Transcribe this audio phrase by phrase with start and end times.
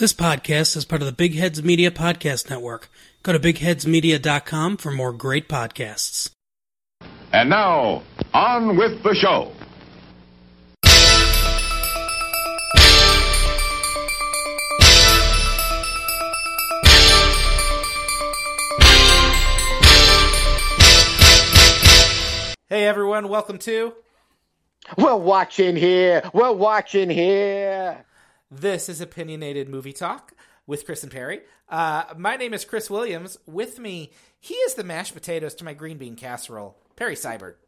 [0.00, 2.88] This podcast is part of the Big Heads Media Podcast Network.
[3.22, 6.30] Go to bigheadsmedia.com for more great podcasts.
[7.34, 8.02] And now,
[8.32, 9.52] on with the show.
[22.70, 23.92] Hey everyone, welcome to
[24.96, 26.22] We're watching here.
[26.32, 28.06] We're watching here.
[28.50, 30.32] This is Opinionated Movie Talk
[30.66, 31.42] with Chris and Perry.
[31.68, 33.38] Uh, my name is Chris Williams.
[33.46, 37.54] With me, he is the mashed potatoes to my green bean casserole, Perry Seibert.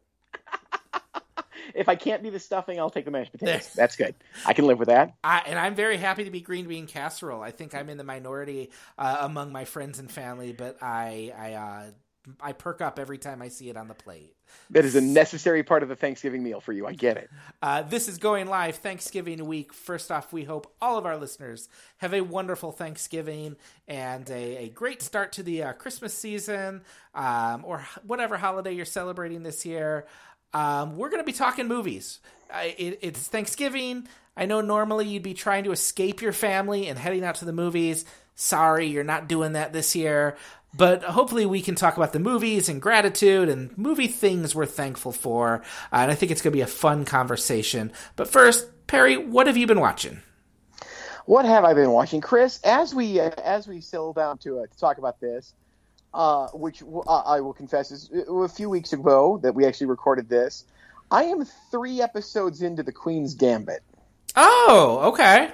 [1.73, 3.71] If I can't be the stuffing, I'll take the mashed potatoes.
[3.75, 4.13] That's good.
[4.45, 5.15] I can live with that.
[5.23, 7.41] I, and I'm very happy to be green bean casserole.
[7.41, 11.53] I think I'm in the minority uh, among my friends and family, but I I
[11.53, 11.85] uh,
[12.39, 14.33] I perk up every time I see it on the plate.
[14.69, 16.85] That is a necessary part of the Thanksgiving meal for you.
[16.85, 17.29] I get it.
[17.61, 19.73] Uh, this is going live Thanksgiving week.
[19.73, 23.55] First off, we hope all of our listeners have a wonderful Thanksgiving
[23.87, 26.81] and a, a great start to the uh, Christmas season
[27.13, 30.05] um, or whatever holiday you're celebrating this year.
[30.53, 32.19] Um, we're going to be talking movies.
[32.53, 34.07] I, it, it's Thanksgiving.
[34.37, 37.53] I know normally you'd be trying to escape your family and heading out to the
[37.53, 38.05] movies.
[38.35, 40.37] Sorry, you're not doing that this year.
[40.75, 45.11] But hopefully, we can talk about the movies and gratitude and movie things we're thankful
[45.11, 45.61] for.
[45.91, 47.91] Uh, and I think it's going to be a fun conversation.
[48.15, 50.21] But first, Perry, what have you been watching?
[51.25, 52.59] What have I been watching, Chris?
[52.63, 55.53] As we uh, as we settle down to uh, to talk about this,
[56.13, 59.65] uh, which w- uh, I will confess is uh, a few weeks ago that we
[59.65, 60.65] actually recorded this.
[61.11, 63.83] I am three episodes into the Queen's Gambit.
[64.35, 65.51] Oh, okay.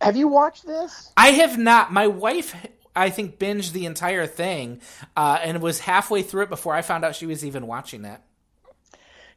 [0.00, 1.12] Have you watched this?
[1.16, 1.92] I have not.
[1.92, 2.54] My wife,
[2.98, 4.80] I think, binged the entire thing
[5.16, 8.20] uh, and was halfway through it before I found out she was even watching it.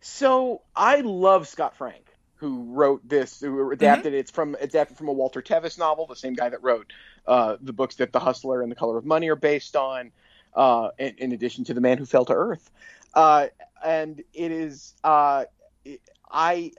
[0.01, 4.17] So I love Scott Frank, who wrote this, who adapted it.
[4.17, 6.91] It's from adapted from a Walter Tevis novel, the same guy that wrote
[7.27, 10.11] uh, the books that The Hustler and The Color of Money are based on,
[10.55, 12.69] uh, in, in addition to The Man Who Fell to Earth.
[13.13, 13.47] Uh,
[13.83, 15.45] and it is, uh,
[15.85, 16.01] it-
[16.33, 16.71] I,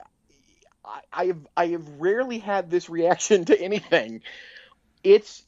[0.84, 4.22] I, I have, I have rarely had this reaction to anything.
[5.04, 5.44] It's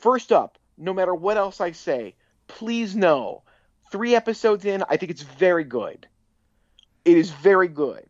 [0.00, 2.14] first up, no matter what else I say,
[2.46, 3.42] please know,
[3.90, 6.06] three episodes in, I think it's very good.
[7.04, 8.06] It is very good.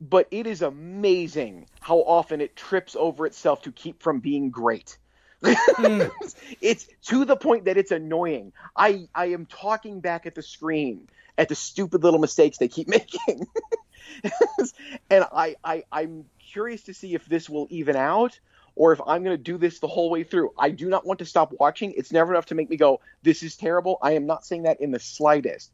[0.00, 4.98] But it is amazing how often it trips over itself to keep from being great.
[5.42, 6.02] Hmm.
[6.60, 8.52] it's to the point that it's annoying.
[8.74, 11.08] I, I am talking back at the screen
[11.38, 13.46] at the stupid little mistakes they keep making.
[15.10, 18.38] and I, I I'm curious to see if this will even out
[18.76, 20.52] or if I'm going to do this the whole way through.
[20.56, 21.92] I do not want to stop watching.
[21.96, 23.98] It's never enough to make me go, this is terrible.
[24.02, 25.72] I am not saying that in the slightest.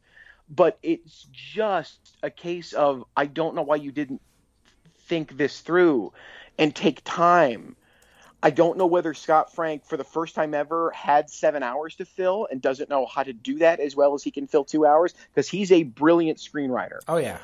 [0.49, 4.21] But it's just a case of I don't know why you didn't
[5.07, 6.13] think this through
[6.57, 7.75] and take time.
[8.41, 12.05] I don't know whether Scott Frank, for the first time ever, had seven hours to
[12.05, 14.85] fill and doesn't know how to do that as well as he can fill two
[14.85, 17.37] hours because he's a brilliant screenwriter Oh, yeah.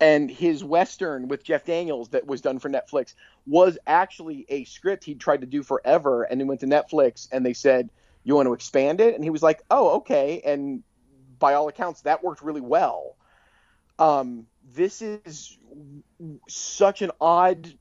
[0.00, 3.14] And his western with Jeff Daniels that was done for Netflix
[3.46, 7.44] was actually a script he'd tried to do forever, and then went to Netflix and
[7.44, 7.90] they said,
[8.24, 10.82] "You want to expand it?" And he was like, "Oh, okay." And
[11.38, 13.16] by all accounts, that worked really well.
[13.98, 15.58] Um, this is
[16.48, 17.72] such an odd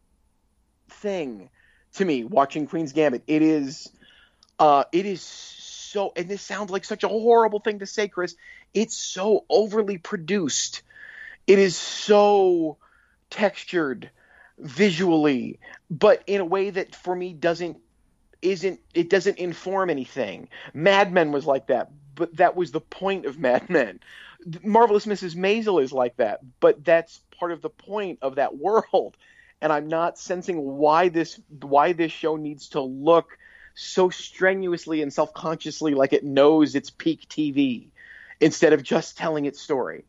[0.90, 1.50] thing
[1.94, 3.24] to me watching Queen's Gambit.
[3.28, 3.90] It is,
[4.60, 8.36] uh, it is so, and this sounds like such a horrible thing to say, Chris.
[8.74, 10.84] It's so overly produced
[11.48, 12.78] it is so
[13.30, 14.10] textured
[14.58, 17.78] visually but in a way that for me doesn't
[18.42, 20.48] isn't it doesn't inform anything.
[20.74, 24.00] Mad men was like that but that was the point of mad men.
[24.64, 29.18] Marvelous mrs maisel is like that but that's part of the point of that world.
[29.62, 33.38] And i'm not sensing why this why this show needs to look
[33.76, 37.88] so strenuously and self-consciously like it knows it's peak tv
[38.40, 40.06] instead of just telling its story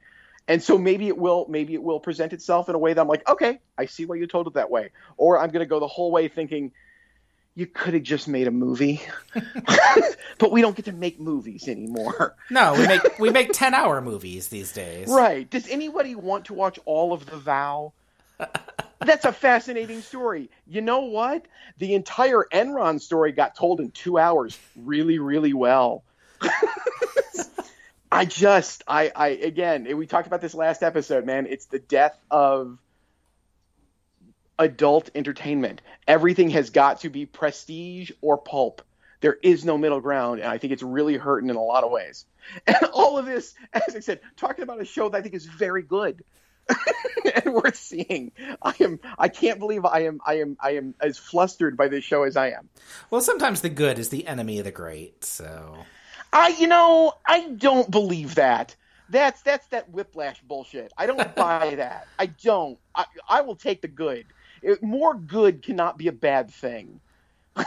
[0.51, 3.07] and so maybe it will maybe it will present itself in a way that I'm
[3.07, 4.91] like, okay, I see why you told it that way.
[5.17, 6.73] Or I'm going to go the whole way thinking
[7.55, 9.01] you could have just made a movie.
[10.39, 12.35] but we don't get to make movies anymore.
[12.51, 15.07] No, we make we make ten hour movies these days.
[15.09, 15.49] Right.
[15.49, 17.93] Does anybody want to watch all of The Vow?
[18.99, 20.51] That's a fascinating story.
[20.67, 21.47] You know what?
[21.79, 26.03] The entire Enron story got told in 2 hours really really well.
[28.13, 31.47] I just, I, I, again, we talked about this last episode, man.
[31.47, 32.79] It's the death of
[34.59, 35.81] adult entertainment.
[36.09, 38.83] Everything has got to be prestige or pulp.
[39.21, 41.91] There is no middle ground, and I think it's really hurting in a lot of
[41.91, 42.25] ways.
[42.67, 45.47] And all of this, as I said, talking about a show that I think is
[45.47, 46.25] very good.
[47.45, 48.31] and worth seeing.
[48.63, 49.01] I am.
[49.19, 50.21] I can't believe I am.
[50.25, 50.57] I am.
[50.61, 52.69] I am as flustered by this show as I am.
[53.11, 55.25] Well, sometimes the good is the enemy of the great.
[55.25, 55.79] So
[56.33, 58.77] I, you know, I don't believe that.
[59.09, 60.93] That's that's that whiplash bullshit.
[60.97, 62.07] I don't buy that.
[62.19, 62.79] I don't.
[62.95, 64.27] I, I will take the good.
[64.63, 67.01] It, more good cannot be a bad thing.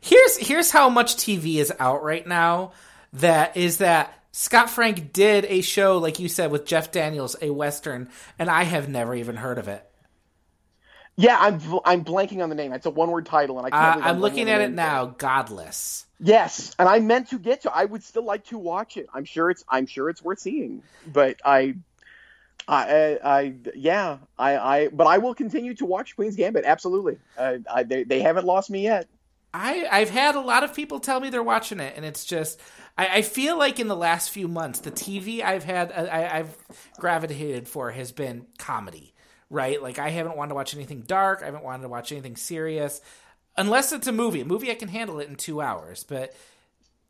[0.00, 2.72] here's here's how much TV is out right now.
[3.12, 7.50] That is that Scott Frank did a show, like you said, with Jeff Daniels, a
[7.50, 8.08] western,
[8.38, 9.86] and I have never even heard of it.
[11.16, 12.72] Yeah, I'm I'm blanking on the name.
[12.72, 14.02] It's a one word title, and I can't.
[14.02, 15.06] Uh, I'm looking at it now.
[15.06, 16.06] Godless.
[16.24, 17.72] Yes, and I meant to get to.
[17.74, 19.08] I would still like to watch it.
[19.12, 19.64] I'm sure it's.
[19.68, 20.84] I'm sure it's worth seeing.
[21.04, 21.74] But I,
[22.68, 24.88] I, I, yeah, I, I.
[24.88, 26.64] But I will continue to watch Queen's Gambit.
[26.64, 27.18] Absolutely.
[27.36, 29.08] Uh, I, they, they haven't lost me yet.
[29.52, 32.60] I, I've had a lot of people tell me they're watching it, and it's just.
[32.96, 36.56] I, I feel like in the last few months, the TV I've had, I, I've
[37.00, 39.12] gravitated for has been comedy
[39.52, 39.82] right?
[39.82, 41.42] Like I haven't wanted to watch anything dark.
[41.42, 43.02] I haven't wanted to watch anything serious,
[43.56, 44.40] unless it's a movie.
[44.40, 46.34] A movie I can handle it in two hours, but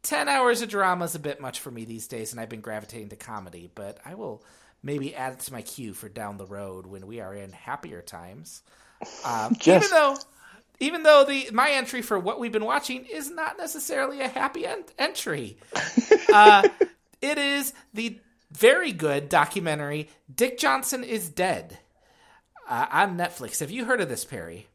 [0.02, 2.60] ten hours of drama is a bit much for me these days, and I've been
[2.60, 3.70] gravitating to comedy.
[3.74, 4.44] But I will
[4.82, 8.02] maybe add it to my queue for down the road when we are in happier
[8.02, 8.62] times.
[9.26, 10.16] Um, Even though.
[10.78, 14.64] Even though the my entry for what we've been watching is not necessarily a happy
[14.64, 15.58] en- entry,
[16.32, 16.68] uh,
[17.20, 18.20] it is the
[18.52, 21.78] very good documentary "Dick Johnson is Dead."
[22.68, 23.60] uh, on Netflix.
[23.60, 24.66] Have you heard of this, Perry?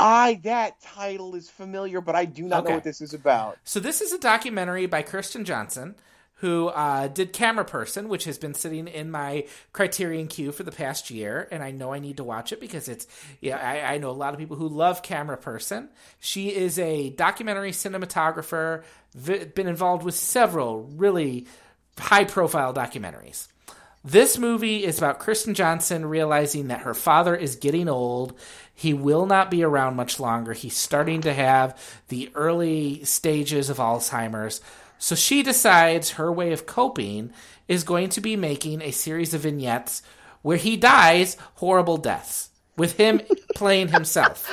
[0.00, 2.70] I that title is familiar, but I do not okay.
[2.70, 3.58] know what this is about.
[3.64, 5.94] So this is a documentary by Kirsten Johnson,
[6.36, 11.10] who uh, did Cameraperson, which has been sitting in my Criterion queue for the past
[11.10, 13.06] year, and I know I need to watch it because it's
[13.42, 15.88] yeah I, I know a lot of people who love Cameraperson.
[16.18, 18.82] She is a documentary cinematographer,
[19.14, 21.46] v- been involved with several really
[21.98, 23.48] high profile documentaries.
[24.02, 28.32] This movie is about Kristen Johnson realizing that her father is getting old.
[28.80, 30.54] He will not be around much longer.
[30.54, 31.78] He's starting to have
[32.08, 34.62] the early stages of Alzheimer's.
[34.96, 37.30] So she decides her way of coping
[37.68, 40.00] is going to be making a series of vignettes
[40.40, 42.48] where he dies horrible deaths
[42.78, 43.20] with him
[43.54, 44.50] playing himself.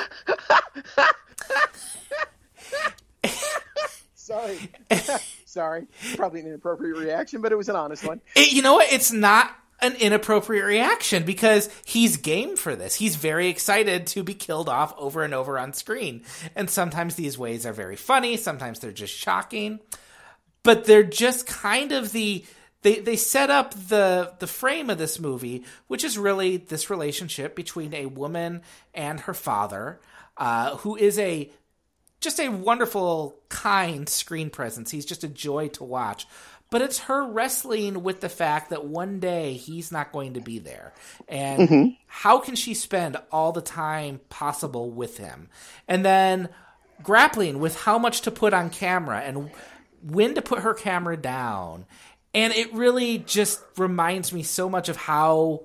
[4.13, 4.57] Sorry.
[5.45, 5.87] Sorry.
[6.17, 8.19] Probably an inappropriate reaction, but it was an honest one.
[8.35, 8.91] It, you know what?
[8.91, 12.95] It's not an inappropriate reaction because he's game for this.
[12.95, 16.23] He's very excited to be killed off over and over on screen.
[16.55, 19.79] And sometimes these ways are very funny, sometimes they're just shocking.
[20.63, 22.45] But they're just kind of the
[22.81, 27.55] they they set up the the frame of this movie, which is really this relationship
[27.55, 28.61] between a woman
[28.93, 29.99] and her father,
[30.35, 31.49] uh, who is a
[32.19, 34.91] just a wonderful, kind screen presence.
[34.91, 36.27] He's just a joy to watch.
[36.69, 40.59] But it's her wrestling with the fact that one day he's not going to be
[40.59, 40.93] there.
[41.27, 41.89] And mm-hmm.
[42.07, 45.49] how can she spend all the time possible with him?
[45.87, 46.49] And then
[47.01, 49.49] grappling with how much to put on camera and
[50.01, 51.85] when to put her camera down.
[52.33, 55.63] And it really just reminds me so much of how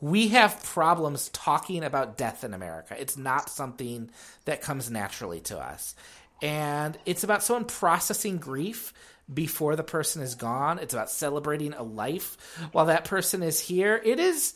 [0.00, 2.96] we have problems talking about death in America.
[2.98, 4.10] It's not something
[4.46, 5.94] that comes naturally to us.
[6.40, 8.92] And it's about someone processing grief
[9.32, 10.78] before the person is gone.
[10.78, 12.36] It's about celebrating a life
[12.72, 14.00] while that person is here.
[14.04, 14.54] It is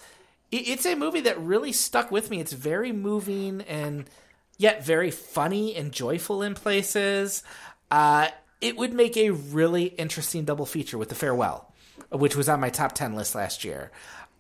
[0.53, 2.41] it's a movie that really stuck with me.
[2.41, 4.09] It's very moving and
[4.59, 7.43] yet very funny and joyful in places.
[7.91, 8.29] Uh,
[8.61, 11.73] it would make a really interesting double feature with The Farewell,
[12.11, 13.91] which was on my top 10 list last year.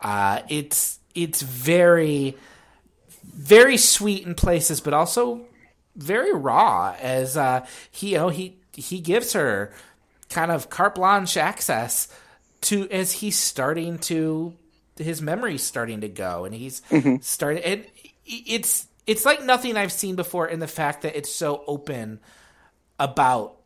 [0.00, 2.36] Uh, it's it's very
[3.24, 5.46] very sweet in places, but also
[5.96, 6.94] very raw.
[7.00, 9.72] As uh, he you know he he gives her
[10.28, 12.08] kind of carte blanche access
[12.62, 14.54] to as he's starting to
[14.96, 17.16] his memory's starting to go, and he's mm-hmm.
[17.20, 17.62] starting.
[17.62, 17.90] It,
[18.24, 22.20] it's it's like nothing I've seen before in the fact that it's so open
[22.98, 23.56] about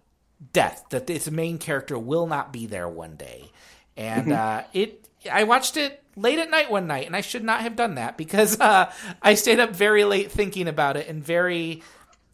[0.53, 3.51] death that this main character will not be there one day,
[3.97, 4.33] and mm-hmm.
[4.33, 7.77] uh, it I watched it late at night one night, and I should not have
[7.77, 11.83] done that because uh, I stayed up very late thinking about it and very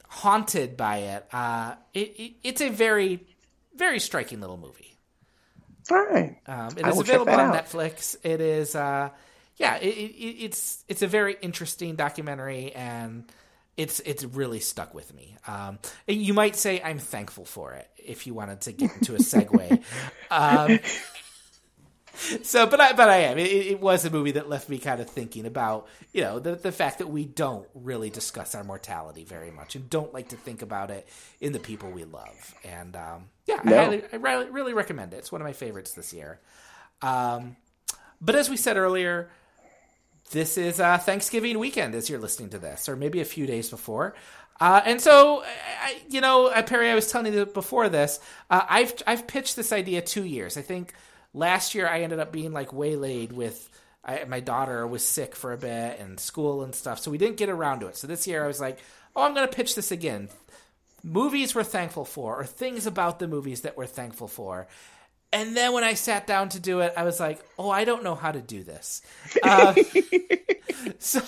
[0.09, 1.27] haunted by it.
[1.33, 3.27] Uh, it, it it's a very,
[3.77, 4.97] very striking little movie.
[5.91, 6.37] All right.
[6.47, 7.55] Um, it is available on out.
[7.55, 8.17] Netflix.
[8.25, 9.11] It is, uh,
[9.57, 13.25] yeah, it, it, it's it's a very interesting documentary, and
[13.77, 15.37] it's it's really stuck with me.
[15.47, 19.19] Um, you might say I'm thankful for it if you wanted to get into a
[19.19, 19.83] segue.
[20.31, 20.79] um,
[22.43, 23.39] so, but I, but I am.
[23.39, 26.55] It, it, was a movie that left me kind of thinking about, you know, the
[26.55, 30.37] the fact that we don't really discuss our mortality very much and don't like to
[30.37, 31.07] think about it
[31.41, 32.55] in the people we love.
[32.65, 33.77] And um, yeah, no.
[33.77, 35.19] I, highly, I really, really recommend it.
[35.19, 36.41] It's one of my favorites this year.
[37.03, 37.57] Um,
[38.21, 39.31] but as we said earlier,
[40.31, 43.71] this is uh, Thanksgiving weekend as you're listening to this, or maybe a few days
[43.71, 44.15] before.
[44.59, 45.45] Uh, and so,
[45.83, 48.19] I, you know, uh, Perry, I was telling you before this,
[48.51, 50.57] uh, I've I've pitched this idea two years.
[50.57, 50.95] I think
[51.37, 53.69] last year I ended up being like waylaid with
[54.05, 57.37] I, my daughter was sick for a bit and school and stuff, so we didn't
[57.37, 57.97] get around to it.
[57.97, 58.79] So this year I was like,
[59.15, 60.29] oh, I'm going to pitch this again.
[61.03, 64.69] Movies we're thankful for, or things about the movies that we're thankful for.
[65.33, 68.05] And then when I sat down to do it, I was like, oh, I don't
[68.05, 69.03] know how to do this.
[69.43, 69.75] Uh,
[70.99, 71.21] so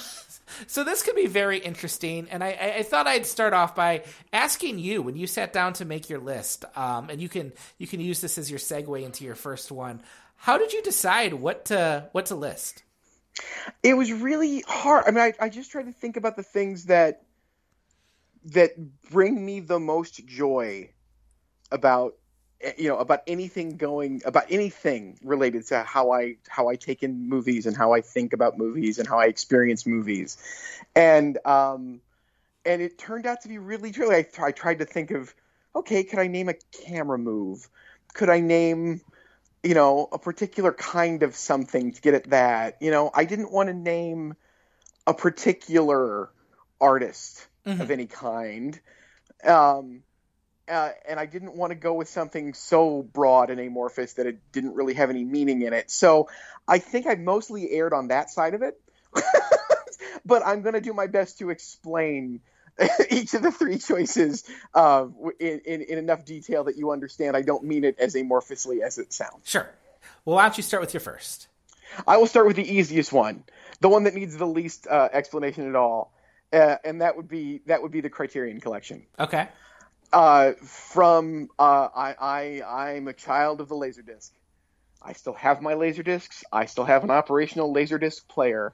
[0.67, 4.79] so this could be very interesting, and I, I, thought I'd start off by asking
[4.79, 8.01] you when you sat down to make your list, um, and you can you can
[8.01, 10.03] use this as your segue into your first one.
[10.37, 12.83] How did you decide what to what to list?
[13.83, 15.05] It was really hard.
[15.07, 17.23] I mean, I, I just tried to think about the things that
[18.47, 18.73] that
[19.11, 20.91] bring me the most joy
[21.71, 22.15] about
[22.77, 27.29] you know about anything going about anything related to how I how I take in
[27.29, 30.37] movies and how I think about movies and how I experience movies,
[30.95, 32.01] and um,
[32.65, 34.17] and it turned out to be really truly.
[34.17, 35.35] I, I tried to think of
[35.77, 37.69] okay, could I name a camera move?
[38.15, 39.03] Could I name
[39.63, 42.79] you know a particular kind of something to get at that?
[42.81, 44.35] You know, I didn't want to name
[45.07, 46.29] a particular
[46.81, 47.81] artist mm-hmm.
[47.81, 48.79] of any kind.
[49.45, 50.03] Um,
[50.69, 54.39] uh, and I didn't want to go with something so broad and amorphous that it
[54.53, 55.91] didn't really have any meaning in it.
[55.91, 56.29] So
[56.67, 58.81] I think I mostly erred on that side of it,
[60.25, 62.41] but I'm going to do my best to explain
[63.11, 64.45] each of the three choices
[64.75, 65.07] uh,
[65.41, 67.37] in, in, in, enough detail that you understand.
[67.37, 69.41] I don't mean it as amorphously as it sounds.
[69.45, 69.69] Sure.
[70.25, 71.49] Well, why don't you start with your first?
[72.07, 73.45] I will start with the easiest one,
[73.81, 76.13] the one that needs the least uh, explanation at all,
[76.53, 79.07] uh, and that would be that would be the Criterion Collection.
[79.19, 79.49] Okay.
[80.13, 84.31] Uh, from uh, I, I I'm a child of the Laserdisc.
[85.03, 86.45] I still have my Laserdiscs.
[86.53, 88.73] I still have an operational Laserdisc player.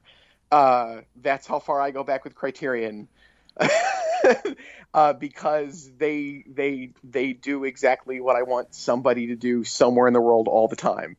[0.51, 3.09] Uh, that's how far I go back with Criterion.
[4.95, 10.13] uh, because they they they do exactly what I want somebody to do somewhere in
[10.13, 11.17] the world all the time.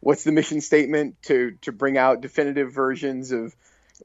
[0.00, 3.54] What's the mission statement to to bring out definitive versions of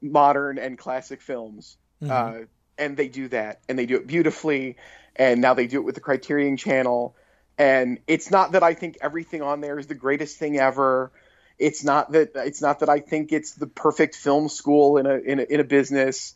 [0.02, 1.78] modern and classic films?
[2.02, 2.44] Mm-hmm.
[2.78, 4.78] And they do that, and they do it beautifully
[5.18, 7.16] and now they do it with the Criterion Channel.
[7.58, 11.12] And it's not that I think everything on there is the greatest thing ever.
[11.58, 15.16] It's not that it's not that I think it's the perfect film school in a
[15.16, 16.36] in a, in a business.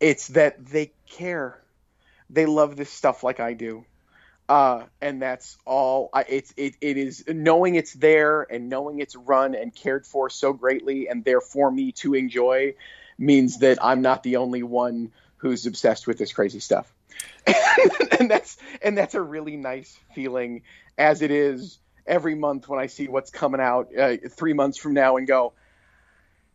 [0.00, 1.60] It's that they care.
[2.28, 3.84] They love this stuff like I do.
[4.48, 6.10] Uh, and that's all.
[6.12, 10.28] I, it's it, it is knowing it's there and knowing it's run and cared for
[10.28, 12.74] so greatly and there for me to enjoy
[13.16, 16.92] means that I'm not the only one who's obsessed with this crazy stuff.
[18.20, 20.62] and that's and that's a really nice feeling
[20.96, 24.94] as it is every month when I see what's coming out uh, three months from
[24.94, 25.52] now and go,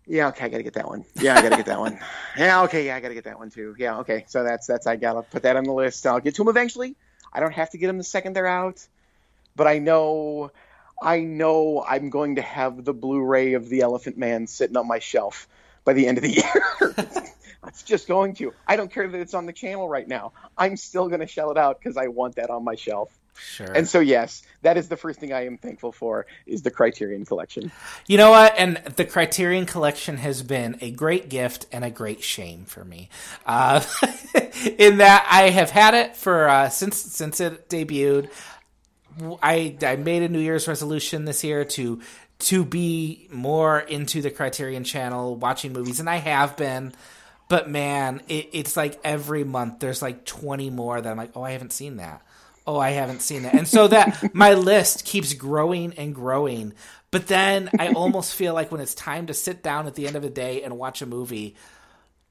[0.05, 1.05] yeah, okay, I gotta get that one.
[1.15, 1.99] Yeah, I gotta get that one.
[2.37, 3.75] Yeah, okay, yeah, I gotta get that one too.
[3.77, 6.05] Yeah, okay, so that's that's I gotta put that on the list.
[6.07, 6.95] I'll get to them eventually.
[7.31, 8.85] I don't have to get them the second they're out,
[9.55, 10.51] but I know,
[11.01, 14.99] I know I'm going to have the Blu-ray of the Elephant Man sitting on my
[14.99, 15.47] shelf
[15.83, 17.33] by the end of the year.
[17.67, 18.53] It's just going to.
[18.67, 20.33] I don't care that it's on the channel right now.
[20.57, 23.17] I'm still going to shell it out because I want that on my shelf.
[23.35, 23.71] Sure.
[23.71, 27.25] And so yes, that is the first thing I am thankful for is the Criterion
[27.25, 27.71] collection.
[28.07, 28.53] You know what?
[28.57, 33.09] And the Criterion collection has been a great gift and a great shame for me.
[33.45, 33.83] Uh,
[34.77, 38.29] in that I have had it for uh, since since it debuted.
[39.41, 42.01] I I made a New Year's resolution this year to
[42.39, 46.93] to be more into the Criterion channel, watching movies, and I have been.
[47.49, 51.43] But man, it, it's like every month there's like 20 more that I'm like, oh,
[51.43, 52.21] I haven't seen that.
[52.65, 53.53] Oh, I haven't seen that.
[53.53, 56.73] And so that my list keeps growing and growing.
[57.11, 60.15] But then I almost feel like when it's time to sit down at the end
[60.15, 61.55] of the day and watch a movie,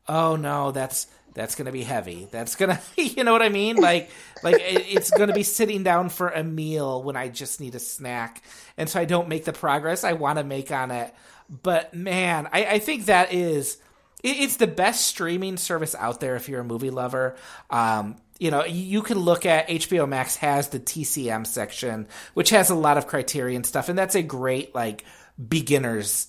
[0.09, 2.29] oh no, that's that's gonna be heavy.
[2.31, 3.77] That's gonna, you know what I mean?
[3.77, 4.11] Like,
[4.43, 7.79] like it, it's gonna be sitting down for a meal when I just need a
[7.79, 8.43] snack,
[8.77, 11.15] and so I don't make the progress I want to make on it.
[11.49, 13.79] But man, I, I think that is
[14.23, 17.37] it's the best streaming service out there if you're a movie lover.
[17.71, 22.71] Um, you know, you can look at HBO Max has the TCM section, which has
[22.71, 25.05] a lot of Criterion stuff, and that's a great like
[25.49, 26.29] beginners.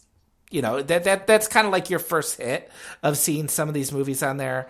[0.49, 2.71] You know that that that's kind of like your first hit
[3.01, 4.69] of seeing some of these movies on there.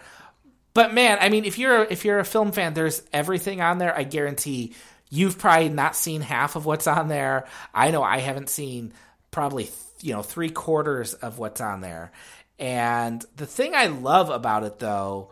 [0.74, 3.96] But man, I mean, if you're if you're a film fan, there's everything on there.
[3.96, 4.74] I guarantee
[5.10, 7.46] you've probably not seen half of what's on there.
[7.74, 8.94] I know I haven't seen
[9.32, 12.12] probably you know three quarters of what's on there
[12.60, 15.32] and the thing I love about it, though,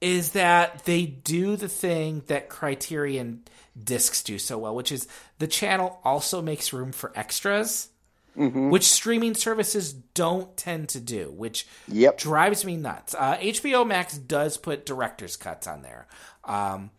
[0.00, 3.42] is that they do the thing that Criterion
[3.82, 5.06] discs do so well, which is
[5.38, 7.88] the channel also makes room for extras.
[8.36, 12.16] which streaming services don't tend to do, which Yep.
[12.16, 13.12] drives me nuts.
[13.14, 16.06] Uh, HBO Max does put director's cuts on there,
[16.44, 16.90] um,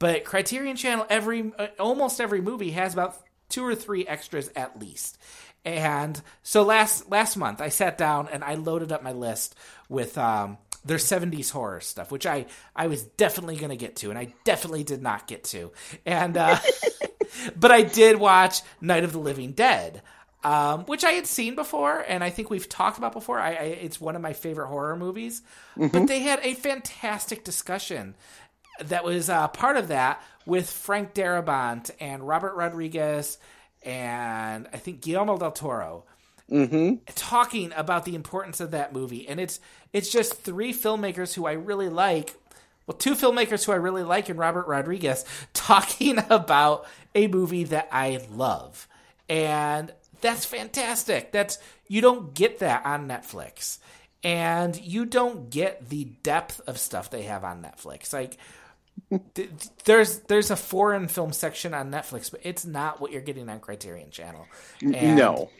[0.00, 3.16] but Criterion Channel every uh, almost every movie has about
[3.48, 5.18] two or three extras at least.
[5.64, 9.54] And so last last month I sat down and I loaded up my list
[9.88, 14.10] with um, their 70s horror stuff, which I I was definitely going to get to,
[14.10, 15.72] and I definitely did not get to.
[16.06, 16.58] And uh,
[17.56, 20.02] but I did watch Night of the Living Dead.
[20.44, 23.40] Um, which I had seen before, and I think we've talked about before.
[23.40, 25.42] I, I it's one of my favorite horror movies.
[25.76, 28.14] But they had a fantastic discussion
[28.80, 33.38] that was uh, part of that with Frank Darabont and Robert Rodriguez
[33.82, 36.04] and I think Guillermo del Toro
[36.50, 36.96] mm-hmm.
[37.14, 39.28] talking about the importance of that movie.
[39.28, 39.60] And it's
[39.92, 42.36] it's just three filmmakers who I really like.
[42.86, 47.88] Well, two filmmakers who I really like and Robert Rodriguez talking about a movie that
[47.92, 48.88] I love.
[49.28, 51.32] And that's fantastic.
[51.32, 53.78] That's you don't get that on Netflix.
[54.24, 58.12] And you don't get the depth of stuff they have on Netflix.
[58.12, 58.36] Like
[59.84, 63.60] there's there's a foreign film section on Netflix, but it's not what you're getting on
[63.60, 64.46] Criterion Channel.
[64.82, 65.50] And no.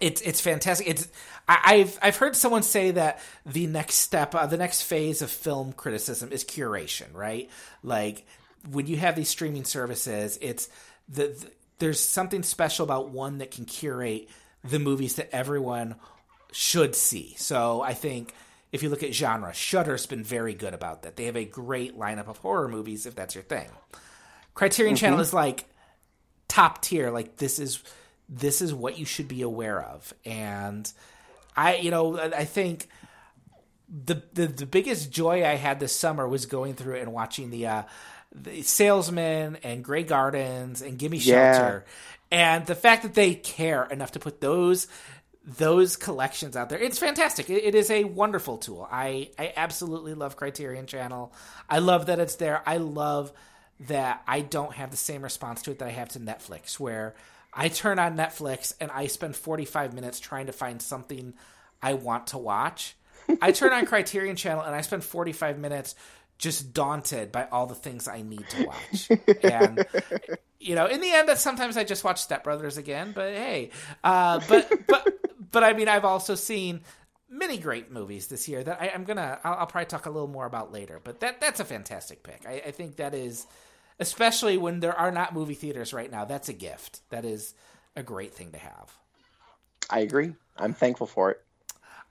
[0.00, 0.88] it's it's fantastic.
[0.88, 1.08] It's
[1.48, 5.30] I, I've I've heard someone say that the next step, uh, the next phase of
[5.30, 7.50] film criticism is curation, right?
[7.82, 8.26] Like
[8.70, 10.68] when you have these streaming services, it's
[11.08, 14.28] the, the there's something special about one that can curate
[14.64, 15.96] the movies that everyone
[16.52, 17.34] should see.
[17.36, 18.34] So I think
[18.76, 21.16] if you look at genre, Shudder's been very good about that.
[21.16, 23.68] They have a great lineup of horror movies if that's your thing.
[24.54, 25.64] Criterion Channel is like
[26.46, 27.10] top tier.
[27.10, 27.82] Like this is
[28.28, 30.12] this is what you should be aware of.
[30.24, 30.90] And
[31.56, 32.88] I, you know, I think
[33.88, 37.66] the the, the biggest joy I had this summer was going through and watching the
[37.66, 37.82] uh,
[38.34, 41.52] the Salesman and Grey Gardens and Gimme Yeah.
[41.52, 41.84] Shelter,
[42.30, 44.86] and the fact that they care enough to put those
[45.46, 46.78] those collections out there.
[46.78, 47.48] It's fantastic.
[47.48, 48.88] It, it is a wonderful tool.
[48.90, 51.32] I I absolutely love Criterion Channel.
[51.70, 52.62] I love that it's there.
[52.66, 53.32] I love
[53.80, 57.14] that I don't have the same response to it that I have to Netflix, where
[57.52, 61.34] I turn on Netflix and I spend 45 minutes trying to find something
[61.82, 62.96] I want to watch.
[63.40, 65.94] I turn on Criterion Channel and I spend 45 minutes
[66.38, 69.08] just daunted by all the things I need to watch.
[69.42, 69.86] And
[70.58, 73.12] you know, in the end, that sometimes I just watch Step Brothers again.
[73.14, 73.70] But hey,
[74.02, 75.14] uh, but but
[75.50, 76.80] but I mean, I've also seen
[77.28, 80.28] many great movies this year that I, I'm gonna I'll, I'll probably talk a little
[80.28, 81.00] more about later.
[81.02, 82.44] But that that's a fantastic pick.
[82.46, 83.46] I, I think that is,
[84.00, 86.24] especially when there are not movie theaters right now.
[86.24, 87.00] That's a gift.
[87.10, 87.54] That is
[87.94, 88.96] a great thing to have.
[89.88, 90.34] I agree.
[90.56, 91.45] I'm thankful for it.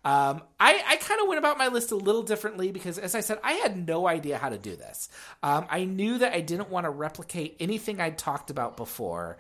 [0.06, 3.22] Um, I, I kind of went about my list a little differently because, as I
[3.22, 5.10] said, I had no idea how to do this.
[5.42, 9.38] Um, I knew that I didn't want to replicate anything I'd talked about before,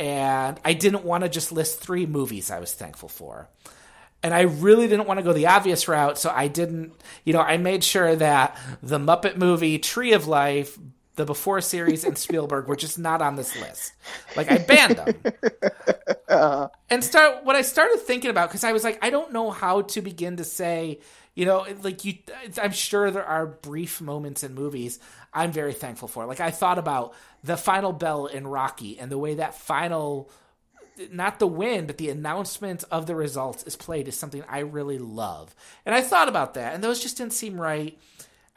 [0.00, 3.48] and I didn't want to just list three movies I was thankful for.
[4.20, 6.92] And I really didn't want to go the obvious route, so I didn't,
[7.24, 10.76] you know, I made sure that the Muppet movie, Tree of Life,
[11.20, 13.92] the Before series, and Spielberg were just not on this list.
[14.36, 18.98] Like, I banned them and start what I started thinking about because I was like,
[19.04, 21.00] I don't know how to begin to say,
[21.34, 22.14] you know, like you.
[22.60, 24.98] I'm sure there are brief moments in movies
[25.34, 26.24] I'm very thankful for.
[26.24, 30.30] Like I thought about the final bell in Rocky and the way that final,
[31.12, 34.98] not the win, but the announcement of the results is played is something I really
[34.98, 35.54] love.
[35.84, 37.98] And I thought about that, and those just didn't seem right.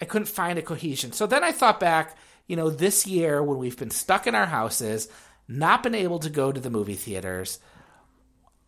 [0.02, 1.12] I couldn't find a cohesion.
[1.14, 4.46] So then I thought back, you know, this year when we've been stuck in our
[4.46, 5.08] houses,
[5.48, 7.60] not been able to go to the movie theaters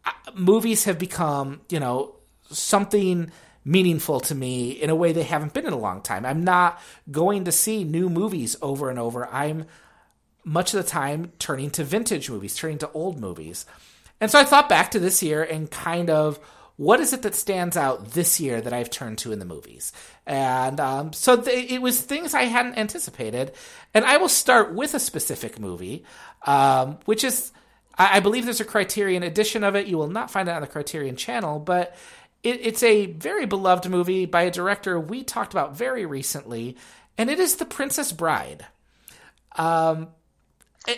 [0.06, 2.16] uh, movies have become, you know,
[2.52, 3.32] something
[3.64, 6.26] meaningful to me in a way they haven't been in a long time.
[6.26, 9.28] I'm not going to see new movies over and over.
[9.28, 9.66] I'm
[10.44, 13.66] much of the time turning to vintage movies, turning to old movies.
[14.22, 16.40] And so I thought back to this year and kind of
[16.78, 19.94] what is it that stands out this year that I've turned to in the movies?
[20.26, 23.54] And um, so th- it was things I hadn't anticipated.
[23.94, 26.04] And I will start with a specific movie,
[26.46, 27.52] um, which is,
[27.98, 29.88] I-, I believe there's a Criterion edition of it.
[29.88, 31.96] You will not find it on the Criterion channel, but
[32.44, 36.76] it- it's a very beloved movie by a director we talked about very recently,
[37.18, 38.66] and it is The Princess Bride.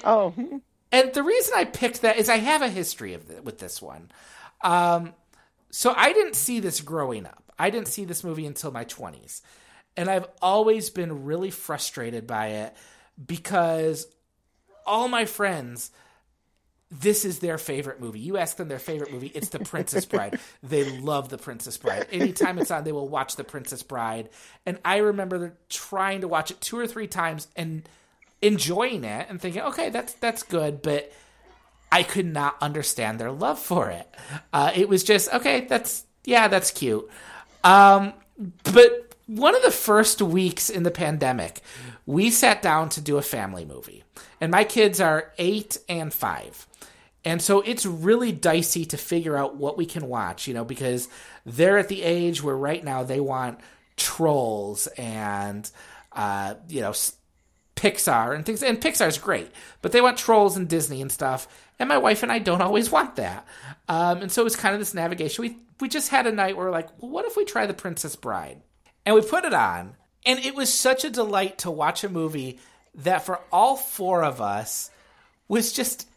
[0.03, 0.57] Oh, hmm.
[0.91, 3.81] And the reason I picked that is I have a history of th- with this
[3.81, 4.09] one.
[4.61, 5.13] Um,
[5.71, 7.43] so I didn't see this growing up.
[7.59, 9.41] I didn't see this movie until my 20s.
[9.95, 12.75] And I've always been really frustrated by it
[13.25, 14.07] because
[14.85, 15.91] all my friends
[16.89, 18.19] this is their favorite movie.
[18.19, 20.39] You ask them their favorite movie, it's The Princess Bride.
[20.63, 22.07] they love The Princess Bride.
[22.11, 24.29] Anytime it's on, they will watch The Princess Bride.
[24.65, 27.87] And I remember trying to watch it two or three times and
[28.41, 31.11] enjoying it and thinking, okay, that's that's good, but
[31.91, 34.07] I could not understand their love for it.
[34.51, 35.61] Uh, it was just okay.
[35.61, 37.09] That's yeah, that's cute.
[37.63, 38.13] Um,
[38.63, 41.61] but one of the first weeks in the pandemic,
[42.05, 44.03] we sat down to do a family movie,
[44.39, 46.67] and my kids are eight and five.
[47.25, 51.09] And so it's really dicey to figure out what we can watch, you know, because
[51.45, 53.59] they're at the age where right now they want
[53.97, 55.69] trolls and,
[56.13, 56.93] uh, you know,
[57.75, 58.63] Pixar and things.
[58.63, 61.49] And Pixar's great, but they want trolls and Disney and stuff.
[61.79, 63.45] And my wife and I don't always want that.
[63.87, 65.43] Um, and so it was kind of this navigation.
[65.43, 67.73] We, we just had a night where we're like, well, what if we try The
[67.73, 68.61] Princess Bride?
[69.05, 69.95] And we put it on.
[70.25, 72.59] And it was such a delight to watch a movie
[72.95, 74.89] that for all four of us
[75.47, 76.09] was just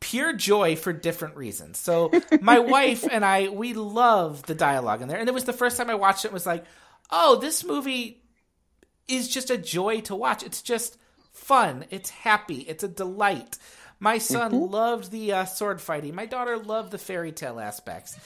[0.00, 1.78] pure joy for different reasons.
[1.78, 5.18] So my wife and I, we love the dialogue in there.
[5.18, 6.64] And it was the first time I watched it was like,
[7.10, 8.22] oh, this movie
[9.08, 10.42] is just a joy to watch.
[10.42, 10.98] It's just
[11.32, 11.86] fun.
[11.90, 12.60] It's happy.
[12.60, 13.58] It's a delight.
[14.00, 14.72] My son mm-hmm.
[14.72, 16.14] loved the uh, sword fighting.
[16.14, 18.18] My daughter loved the fairy tale aspects.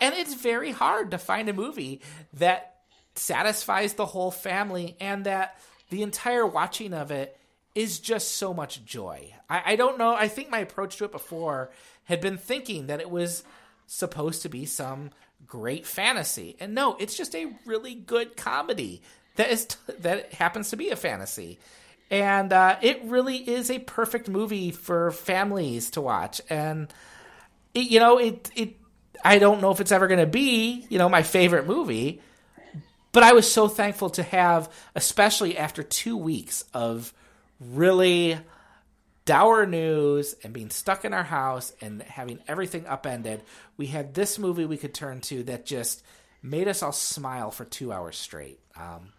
[0.00, 2.02] And it's very hard to find a movie
[2.34, 2.76] that
[3.14, 5.58] satisfies the whole family and that
[5.90, 7.38] the entire watching of it
[7.74, 9.32] is just so much joy.
[9.48, 10.14] I, I don't know.
[10.14, 11.70] I think my approach to it before
[12.04, 13.44] had been thinking that it was
[13.86, 15.10] supposed to be some
[15.46, 19.02] great fantasy, and no, it's just a really good comedy
[19.36, 21.58] that is t- that happens to be a fantasy,
[22.10, 26.40] and uh, it really is a perfect movie for families to watch.
[26.48, 26.92] And
[27.74, 28.76] it, you know, it it
[29.24, 32.20] I don't know if it's ever going to be you know my favorite movie,
[33.12, 37.12] but I was so thankful to have, especially after two weeks of
[37.60, 38.38] really
[39.24, 43.42] dour news and being stuck in our house and having everything upended,
[43.76, 46.02] we had this movie we could turn to that just
[46.42, 48.60] made us all smile for two hours straight.
[48.76, 49.12] Um,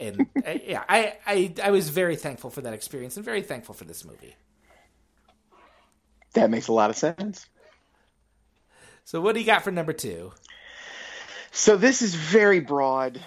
[0.00, 0.26] and
[0.66, 4.04] yeah, I, I I was very thankful for that experience and very thankful for this
[4.04, 4.34] movie.
[6.34, 7.46] That makes a lot of sense.
[9.04, 10.32] So, what do you got for number two?
[11.52, 13.20] So this is very broad.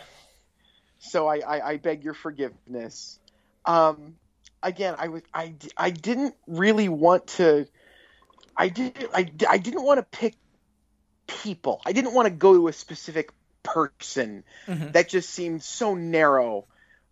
[1.00, 3.20] So I, I, I beg your forgiveness.
[3.66, 4.16] Um,
[4.62, 7.68] again, I was I, I didn't really want to.
[8.56, 10.36] I did I, I didn't want to pick
[11.28, 11.82] people.
[11.86, 13.32] I didn't want to go to a specific
[13.64, 14.44] person.
[14.68, 14.92] Mm-hmm.
[14.92, 16.66] That just seemed so narrow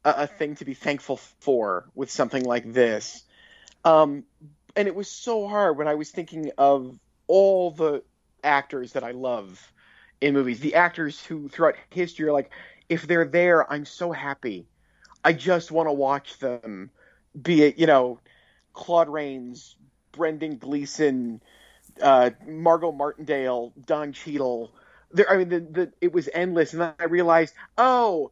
[0.03, 3.23] a, a, thing to be thankful for with something like this.
[3.83, 4.23] Um,
[4.75, 8.03] and it was so hard when I was thinking of all the
[8.43, 9.71] actors that I love
[10.19, 12.51] in movies, the actors who throughout history are like,
[12.89, 14.67] if they're there, I'm so happy.
[15.23, 16.91] I just want to watch them
[17.39, 18.19] be it you know
[18.73, 19.75] Claude Rains,
[20.11, 21.41] Brendan Gleeson,
[22.01, 24.71] uh, Margot Martindale, Don Cheadle.
[25.13, 28.31] There, I mean, the, the it was endless, and then I realized, oh,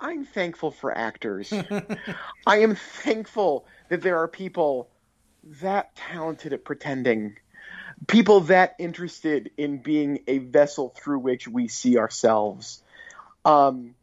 [0.00, 1.52] I'm thankful for actors.
[2.46, 4.88] I am thankful that there are people
[5.62, 7.36] that talented at pretending,
[8.06, 12.82] people that interested in being a vessel through which we see ourselves.
[13.44, 13.94] Um,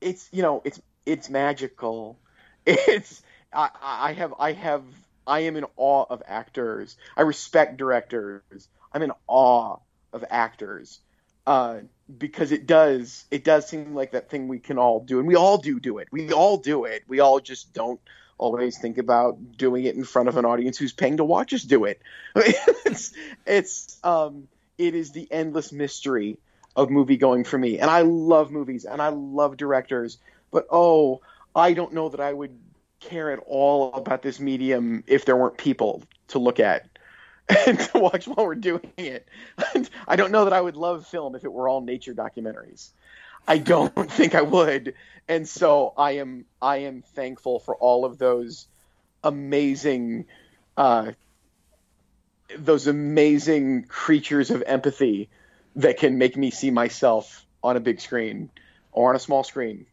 [0.00, 2.18] it's you know, it's it's magical.
[2.66, 4.82] It's I, I have I have
[5.26, 6.96] I am in awe of actors.
[7.14, 8.68] I respect directors.
[8.90, 9.76] I'm in awe
[10.14, 11.00] of actors
[11.46, 11.80] uh,
[12.18, 15.36] because it does it does seem like that thing we can all do, and we
[15.36, 16.08] all do do it.
[16.10, 17.04] We all do it.
[17.08, 18.00] We all just don't
[18.36, 21.62] always think about doing it in front of an audience who's paying to watch us
[21.62, 22.00] do it.
[22.36, 23.12] it's
[23.46, 26.38] it's um it is the endless mystery
[26.76, 30.18] of movie going for me, and I love movies and I love directors,
[30.50, 31.20] but oh,
[31.54, 32.58] I don't know that I would
[33.00, 36.88] care at all about this medium if there weren't people to look at
[37.48, 39.28] and to watch while we're doing it.
[40.08, 42.90] I don't know that I would love film if it were all nature documentaries.
[43.46, 44.94] I don't think I would.
[45.28, 48.66] And so I am I am thankful for all of those
[49.22, 50.26] amazing
[50.76, 51.12] uh,
[52.58, 55.30] those amazing creatures of empathy
[55.76, 58.50] that can make me see myself on a big screen
[58.92, 59.86] or on a small screen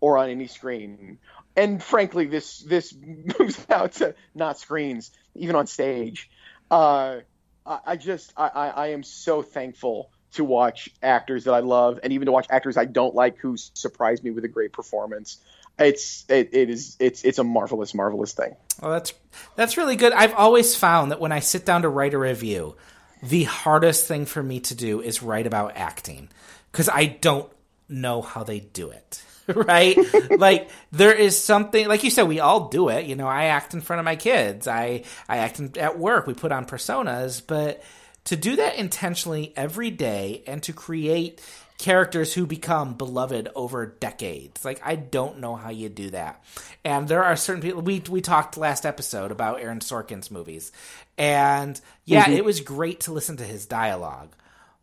[0.00, 1.18] or on any screen
[1.56, 6.30] and frankly, this this moves out to not screens, even on stage.
[6.70, 7.20] Uh,
[7.64, 12.12] I, I, just I, I am so thankful to watch actors that I love, and
[12.12, 15.38] even to watch actors I don't like who surprise me with a great performance.
[15.78, 18.56] It's it, it is it's it's a marvelous marvelous thing.
[18.80, 19.12] Well, that's
[19.56, 20.12] that's really good.
[20.12, 22.76] I've always found that when I sit down to write a review,
[23.22, 26.28] the hardest thing for me to do is write about acting
[26.72, 27.50] because I don't
[27.88, 29.22] know how they do it.
[29.54, 29.96] right?
[30.38, 33.06] like there is something like you said, we all do it.
[33.06, 34.66] You know, I act in front of my kids.
[34.66, 36.26] I I act in, at work.
[36.26, 37.82] We put on personas, but
[38.24, 41.40] to do that intentionally every day and to create
[41.78, 44.64] characters who become beloved over decades.
[44.64, 46.42] Like I don't know how you do that.
[46.84, 50.72] And there are certain people we we talked last episode about Aaron Sorkin's movies.
[51.16, 52.32] And yeah, mm-hmm.
[52.32, 54.34] it was great to listen to his dialogue.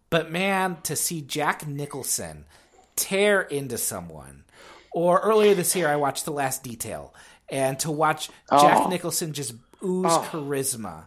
[0.09, 2.45] But man, to see Jack Nicholson
[2.95, 4.43] tear into someone.
[4.91, 7.13] Or earlier this year I watched The Last Detail
[7.49, 8.89] and to watch Jack oh.
[8.89, 9.53] Nicholson just
[9.83, 10.29] ooze oh.
[10.31, 11.05] charisma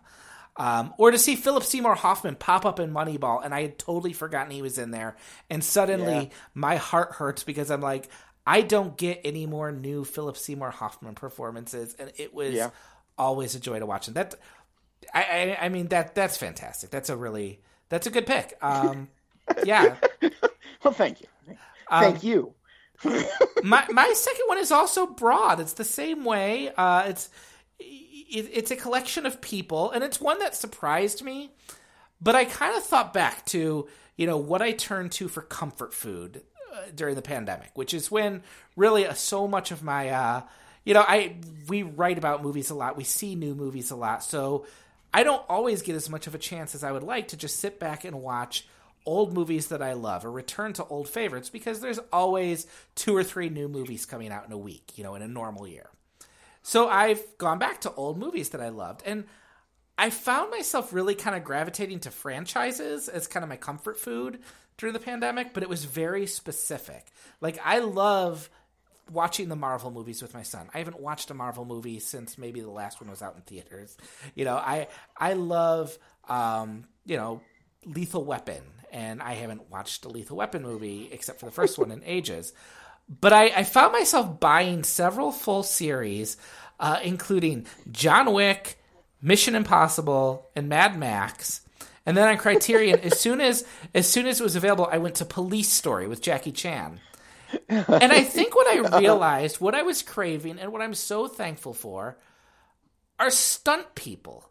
[0.59, 4.13] um, or to see Philip Seymour Hoffman pop up in Moneyball, and I had totally
[4.13, 5.17] forgotten he was in there,
[5.51, 6.29] and suddenly yeah.
[6.55, 8.09] my heart hurts because I'm like,
[8.47, 12.71] I don't get any more new Philip Seymour Hoffman performances, and it was yeah.
[13.19, 14.07] always a joy to watch.
[14.09, 14.35] And that,
[15.13, 16.91] I, I, I, mean that that's fantastic.
[16.91, 18.57] That's a really that's a good pick.
[18.63, 19.09] Um,
[19.65, 19.97] yeah.
[20.83, 21.27] well, thank you.
[21.91, 22.55] Thank um, you.
[23.63, 25.61] my my second one is also broad.
[25.61, 26.71] It's the same way.
[26.71, 27.31] Uh, it's
[27.79, 31.51] it, it's a collection of people, and it's one that surprised me.
[32.21, 35.93] But I kind of thought back to you know what I turned to for comfort
[35.93, 36.43] food
[36.75, 38.43] uh, during the pandemic, which is when
[38.77, 40.43] really uh, so much of my uh,
[40.85, 41.37] you know I
[41.69, 44.67] we write about movies a lot, we see new movies a lot, so
[45.13, 47.61] I don't always get as much of a chance as I would like to just
[47.61, 48.67] sit back and watch
[49.07, 53.25] old movies that I love or return to old favorites because there's always two or
[53.25, 55.89] three new movies coming out in a week, you know, in a normal year.
[56.63, 59.25] So I've gone back to old movies that I loved and
[59.97, 64.41] I found myself really kind of gravitating to franchises as kind of my comfort food
[64.77, 67.07] during the pandemic, but it was very specific.
[67.41, 68.51] Like I love
[69.11, 70.69] watching the Marvel movies with my son.
[70.75, 73.97] I haven't watched a Marvel movie since maybe the last one was out in theaters.
[74.35, 75.97] You know, I I love
[76.29, 77.41] um, you know,
[77.87, 78.63] Lethal Weapon
[78.97, 82.53] and I haven't watched a Lethal Weapon movie except for the first one in ages.
[83.09, 86.37] But I, I found myself buying several full series,
[86.81, 88.83] uh, including John Wick,
[89.23, 91.61] Mission Impossible, and Mad Max.
[92.05, 95.17] And then on Criterion, as soon as as soon as it was available, I went
[95.17, 97.01] to Police Story with Jackie Chan.
[97.69, 101.75] And I think what I realized, what I was craving, and what I'm so thankful
[101.75, 102.17] for,
[103.19, 104.49] are stunt people.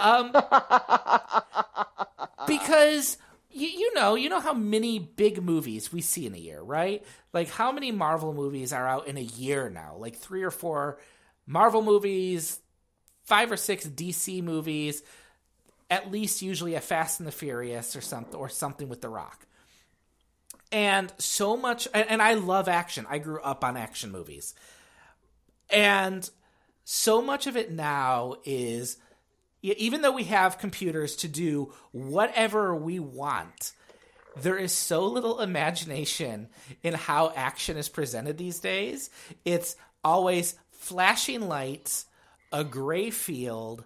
[0.00, 0.32] Um,
[2.46, 3.18] because
[3.50, 7.04] you, you know, you know how many big movies we see in a year, right?
[7.32, 9.96] Like how many Marvel movies are out in a year now?
[9.98, 10.98] Like three or four
[11.46, 12.60] Marvel movies,
[13.24, 15.02] five or six DC movies,
[15.90, 19.46] at least usually a Fast and the Furious or something or something with The Rock.
[20.70, 23.06] And so much and, and I love action.
[23.08, 24.54] I grew up on action movies.
[25.68, 26.28] And
[26.84, 28.96] so much of it now is
[29.62, 33.72] even though we have computers to do whatever we want,
[34.40, 36.48] there is so little imagination
[36.82, 39.10] in how action is presented these days.
[39.44, 42.06] It's always flashing lights,
[42.50, 43.84] a gray field,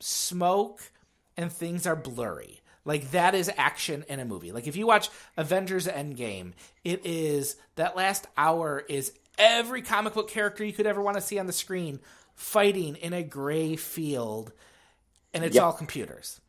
[0.00, 0.80] smoke,
[1.36, 2.60] and things are blurry.
[2.84, 4.52] Like that is action in a movie.
[4.52, 6.52] Like if you watch Avengers Endgame,
[6.84, 11.22] it is that last hour is every comic book character you could ever want to
[11.22, 11.98] see on the screen
[12.34, 14.52] fighting in a gray field
[15.34, 15.64] and it's yep.
[15.64, 16.40] all computers.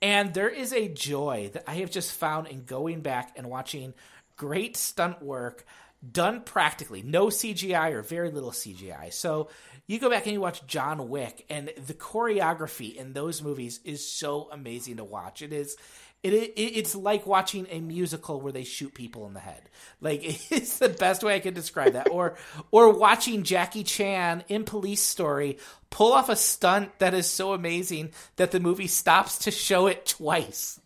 [0.00, 3.94] And there is a joy that I have just found in going back and watching
[4.36, 5.64] great stunt work
[6.10, 9.12] done practically, no CGI or very little CGI.
[9.12, 9.48] So
[9.86, 14.10] you go back and you watch John Wick, and the choreography in those movies is
[14.10, 15.42] so amazing to watch.
[15.42, 15.76] It is
[16.22, 19.62] it, it, it's like watching a musical where they shoot people in the head.
[20.00, 20.20] Like
[20.52, 22.10] it's the best way I can describe that.
[22.10, 22.36] or
[22.70, 25.58] or watching Jackie Chan in Police Story
[25.90, 30.06] pull off a stunt that is so amazing that the movie stops to show it
[30.06, 30.80] twice.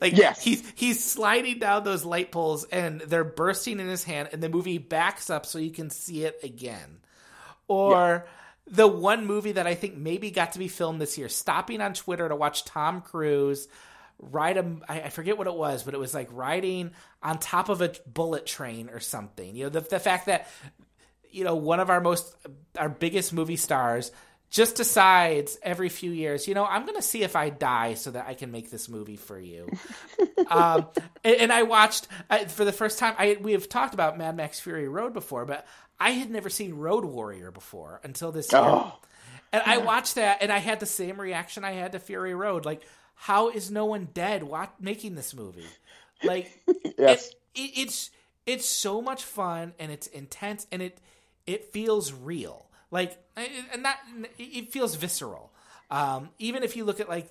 [0.00, 0.42] Like yes.
[0.42, 4.48] he's he's sliding down those light poles and they're bursting in his hand and the
[4.48, 6.98] movie backs up so you can see it again.
[7.68, 7.92] Or
[8.26, 8.32] yeah
[8.72, 11.92] the one movie that I think maybe got to be filmed this year, stopping on
[11.92, 13.66] Twitter to watch Tom Cruise
[14.20, 17.80] ride a I forget what it was, but it was like riding on top of
[17.80, 19.56] a bullet train or something.
[19.56, 20.48] You know, the the fact that
[21.30, 22.34] you know one of our most
[22.78, 24.12] our biggest movie stars
[24.50, 28.10] just decides every few years, you know, I'm going to see if I die so
[28.10, 29.68] that I can make this movie for you.
[30.48, 30.88] um,
[31.22, 33.14] and, and, I watched I, for the first time.
[33.16, 35.66] I we have talked about Mad Max Fury Road before, but
[36.00, 38.60] I had never seen Road Warrior before until this year.
[38.60, 38.92] Oh.
[39.52, 42.64] And I watched that, and I had the same reaction I had to Fury Road.
[42.64, 42.82] Like,
[43.20, 45.66] how is no one dead what, making this movie?
[46.24, 46.50] Like,
[46.98, 47.28] yes.
[47.54, 48.10] It, it, it's
[48.46, 50.98] it's so much fun and it's intense and it
[51.46, 52.66] it feels real.
[52.90, 54.00] Like, and that
[54.38, 55.52] it feels visceral.
[55.90, 57.28] Um, even if you look at like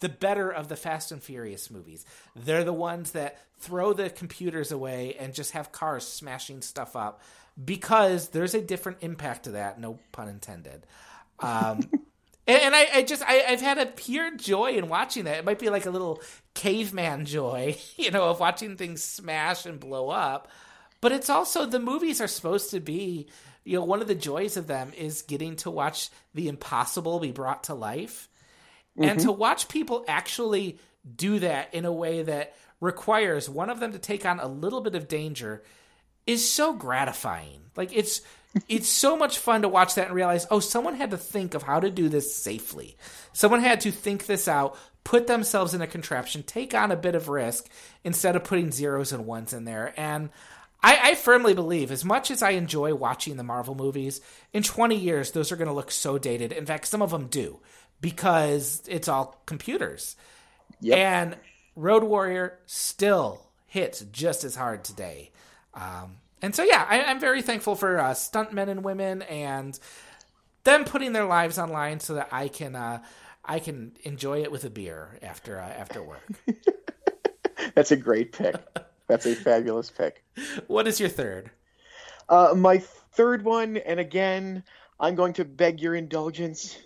[0.00, 2.04] the better of the Fast and Furious movies,
[2.36, 7.22] they're the ones that throw the computers away and just have cars smashing stuff up
[7.64, 9.80] because there's a different impact to that.
[9.80, 10.86] No pun intended.
[11.40, 11.80] Um,
[12.46, 15.38] And, and I, I just I, have had a pure joy in watching that.
[15.38, 16.20] It might be like a little
[16.54, 20.48] caveman joy, you know, of watching things smash and blow up.
[21.00, 23.28] But it's also the movies are supposed to be,
[23.64, 27.32] you know, one of the joys of them is getting to watch the impossible be
[27.32, 28.28] brought to life.
[28.96, 29.10] Mm-hmm.
[29.10, 30.78] And to watch people actually
[31.16, 34.80] do that in a way that requires one of them to take on a little
[34.80, 35.62] bit of danger
[36.26, 37.60] is so gratifying.
[37.76, 38.20] Like it's
[38.68, 41.62] it's so much fun to watch that and realize, oh, someone had to think of
[41.62, 42.96] how to do this safely.
[43.32, 47.14] Someone had to think this out, put themselves in a contraption, take on a bit
[47.14, 47.68] of risk
[48.04, 49.94] instead of putting zeros and ones in there.
[49.96, 50.30] And
[50.82, 54.20] I, I firmly believe, as much as I enjoy watching the Marvel movies,
[54.52, 56.52] in 20 years, those are going to look so dated.
[56.52, 57.60] In fact, some of them do
[58.00, 60.16] because it's all computers.
[60.80, 60.98] Yep.
[60.98, 61.36] And
[61.76, 65.30] Road Warrior still hits just as hard today.
[65.72, 69.78] Um, and so, yeah, I, am very thankful for uh, stuntmen and women and
[70.64, 73.02] them putting their lives online so that I can uh,
[73.44, 76.28] I can enjoy it with a beer after uh, after work.
[77.74, 78.56] That's a great pick.
[79.06, 80.22] That's a fabulous pick.
[80.66, 81.50] What is your third?
[82.28, 84.64] Uh, my third one, and again,
[84.98, 86.78] I'm going to beg your indulgence.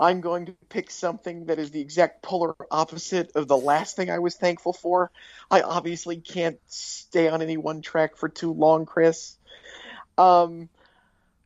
[0.00, 4.10] I'm going to pick something that is the exact polar opposite of the last thing
[4.10, 5.10] I was thankful for.
[5.50, 9.36] I obviously can't stay on any one track for too long, Chris.
[10.16, 10.70] Um,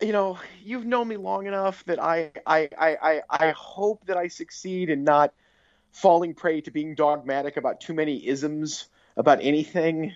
[0.01, 4.17] you know, you've known me long enough that I, I, I, I, I hope that
[4.17, 5.35] I succeed in not
[5.91, 8.87] falling prey to being dogmatic about too many isms
[9.17, 10.13] about anything.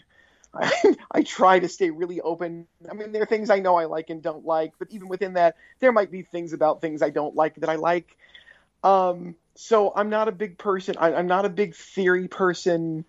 [0.55, 0.73] I,
[1.11, 2.67] I try to stay really open.
[2.91, 5.35] I mean, there are things I know I like and don't like, but even within
[5.35, 8.17] that, there might be things about things I don't like that I like.
[8.83, 10.97] Um, so I'm not a big person.
[10.99, 13.05] I, I'm not a big theory person.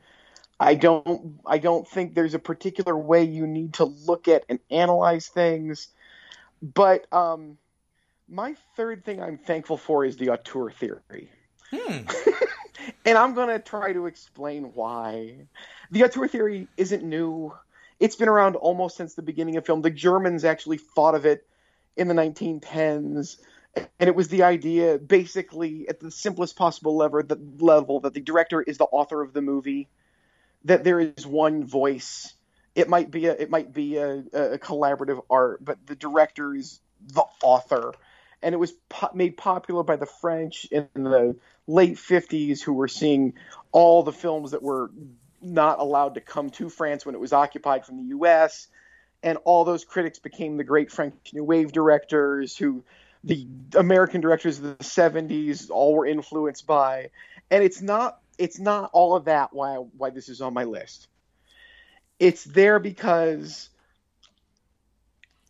[0.59, 1.39] I don't.
[1.45, 5.87] I don't think there's a particular way you need to look at and analyze things.
[6.61, 7.57] But um,
[8.27, 11.31] my third thing I'm thankful for is the auteur theory.
[11.71, 11.99] Hmm.
[13.05, 15.47] and I'm going to try to explain why.
[15.91, 17.53] The auteur theory isn't new.
[17.99, 19.81] It's been around almost since the beginning of film.
[19.81, 21.45] The Germans actually thought of it
[21.97, 23.37] in the 1910s
[23.75, 28.21] and it was the idea basically at the simplest possible level, the level that the
[28.21, 29.89] director is the author of the movie
[30.65, 32.33] that there is one voice
[32.75, 36.79] it might be a it might be a, a collaborative art but the director is
[37.13, 37.93] the author
[38.41, 41.35] and it was po- made popular by the french in the
[41.69, 43.33] late 50s who were seeing
[43.71, 44.91] all the films that were
[45.41, 48.67] not allowed to come to france when it was occupied from the us
[49.23, 52.83] and all those critics became the great french new wave directors who
[53.23, 57.09] the American directors of the 70s all were influenced by.
[57.51, 61.07] And it's not it's not all of that why why this is on my list.
[62.19, 63.69] It's there because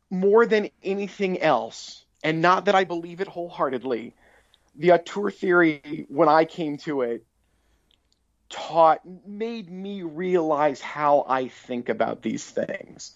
[0.10, 4.16] more than anything else, and not that I believe it wholeheartedly,
[4.80, 7.26] the auteur theory when I came to it
[8.50, 13.16] taught made me realize how I think about these things.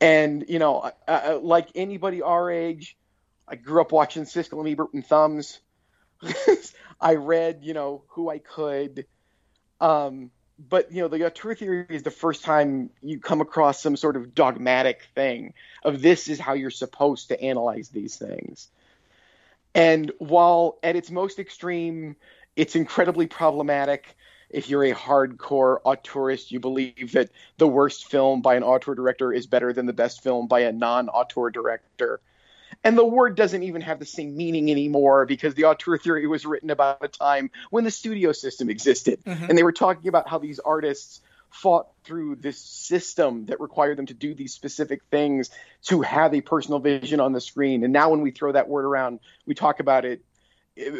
[0.00, 2.96] And you know, uh, uh like anybody our age,
[3.48, 5.60] I grew up watching Siskel and Ebert and Thumbs.
[7.00, 9.06] I read, you know, who I could.
[9.80, 13.96] Um, but you know, the auteur theory is the first time you come across some
[13.96, 18.68] sort of dogmatic thing of this is how you're supposed to analyze these things.
[19.76, 22.16] And while at its most extreme,
[22.56, 24.16] it's incredibly problematic.
[24.50, 29.32] If you're a hardcore auteurist, you believe that the worst film by an auteur director
[29.32, 32.20] is better than the best film by a non-auteur director
[32.84, 36.46] and the word doesn't even have the same meaning anymore because the auteur theory was
[36.46, 39.22] written about a time when the studio system existed.
[39.24, 39.44] Mm-hmm.
[39.44, 44.06] And they were talking about how these artists fought through this system that required them
[44.06, 45.50] to do these specific things
[45.84, 47.84] to have a personal vision on the screen.
[47.84, 50.22] And now when we throw that word around, we talk about it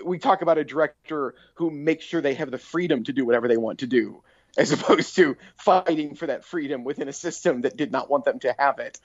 [0.04, 3.46] we talk about a director who makes sure they have the freedom to do whatever
[3.46, 4.22] they want to do
[4.56, 8.38] as opposed to fighting for that freedom within a system that did not want them
[8.38, 8.98] to have it.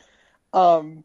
[0.54, 1.04] Um,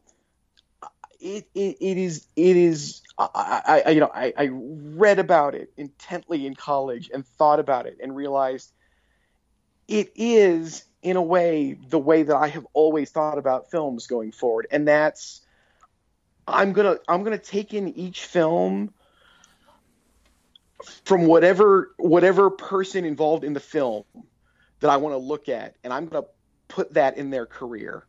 [1.18, 5.72] it, it, it is it is I, I you know I, I read about it
[5.76, 8.70] intently in college and thought about it and realized
[9.88, 14.32] it is in a way the way that I have always thought about films going
[14.32, 15.42] forward and that's
[16.46, 18.92] I'm gonna I'm gonna take in each film
[21.04, 24.04] from whatever whatever person involved in the film
[24.80, 26.26] that I want to look at and I'm gonna
[26.68, 28.06] put that in their career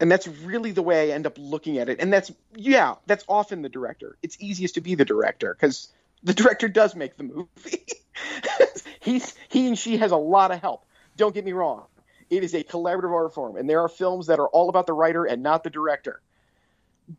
[0.00, 2.00] and that's really the way I end up looking at it.
[2.00, 4.16] And that's yeah, that's often the director.
[4.22, 5.88] It's easiest to be the director because
[6.22, 7.86] the director does make the movie.
[9.00, 10.84] He's he and she has a lot of help.
[11.18, 11.84] Don't get me wrong.
[12.30, 14.92] It is a collaborative art form, and there are films that are all about the
[14.94, 16.22] writer and not the director.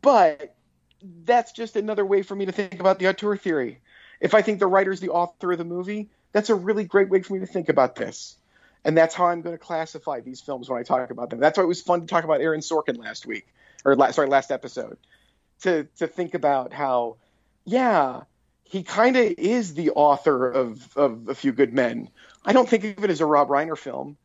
[0.02, 0.54] But
[1.24, 3.80] that's just another way for me to think about the auteur theory.
[4.20, 7.22] If I think the writer's the author of the movie, that's a really great way
[7.22, 8.36] for me to think about this.
[8.84, 11.40] And that's how I'm going to classify these films when I talk about them.
[11.40, 13.46] That's why it was fun to talk about Aaron Sorkin last week,
[13.84, 14.96] or sorry, last episode,
[15.62, 17.16] to to think about how,
[17.64, 18.22] yeah,
[18.70, 22.08] he kind of is the author of of A Few Good Men.
[22.44, 24.16] I don't think of it as a Rob Reiner film,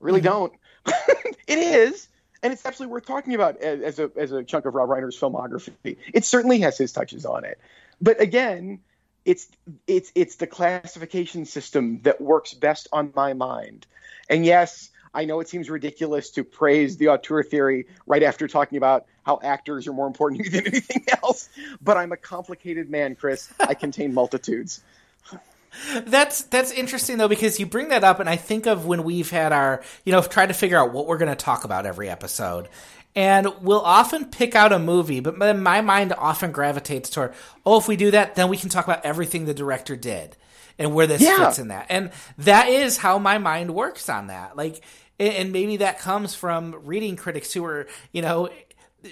[0.00, 0.28] really mm-hmm.
[0.28, 0.52] don't.
[1.46, 2.08] it is,
[2.42, 5.20] and it's absolutely worth talking about as, as a as a chunk of Rob Reiner's
[5.20, 5.98] filmography.
[6.14, 7.60] It certainly has his touches on it,
[8.00, 8.80] but again,
[9.26, 9.48] it's
[9.86, 13.86] it's it's the classification system that works best on my mind.
[14.30, 18.78] And yes, I know it seems ridiculous to praise the auteur theory right after talking
[18.78, 21.48] about how actors are more important than anything else,
[21.80, 23.52] but I'm a complicated man, Chris.
[23.60, 24.82] I contain multitudes.
[26.04, 29.30] That's that's interesting though because you bring that up and I think of when we've
[29.30, 32.10] had our you know tried to figure out what we're going to talk about every
[32.10, 32.68] episode.
[33.14, 37.34] And we'll often pick out a movie, but my mind often gravitates toward,
[37.66, 40.36] oh, if we do that, then we can talk about everything the director did
[40.78, 41.46] and where this yeah.
[41.46, 41.86] fits in that.
[41.88, 44.56] And that is how my mind works on that.
[44.56, 44.82] Like,
[45.20, 48.48] and maybe that comes from reading critics who are, you know,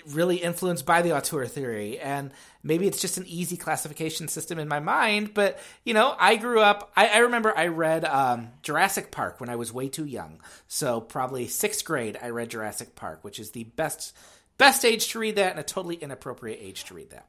[0.08, 1.98] really influenced by the auteur theory.
[1.98, 2.32] And
[2.62, 6.60] maybe it's just an easy classification system in my mind but you know i grew
[6.60, 10.40] up i, I remember i read um, jurassic park when i was way too young.
[10.66, 14.14] So probably sixth grade i read jurassic park which is the best
[14.58, 17.26] best age to read that and a totally inappropriate age to read that.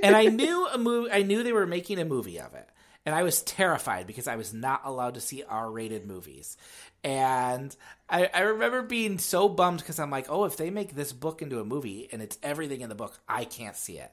[0.02, 2.68] And i knew a movie i knew they were making a movie of it
[3.06, 6.56] and I was terrified because I was not allowed to see R-rated movies.
[7.02, 7.74] And
[8.08, 11.42] I, I remember being so bummed because I'm like, oh, if they make this book
[11.42, 14.10] into a movie and it's everything in the book, I can't see it.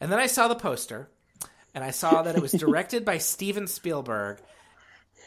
[0.00, 1.08] And then I saw the poster,
[1.74, 4.40] and I saw that it was directed by Steven Spielberg,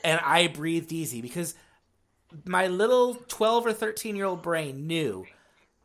[0.03, 1.55] and I breathed easy because
[2.45, 5.25] my little 12 or 13 year old brain knew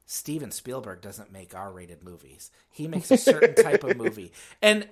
[0.07, 2.51] Steven Spielberg doesn't make R-rated movies.
[2.71, 4.33] He makes a certain type of movie.
[4.61, 4.87] And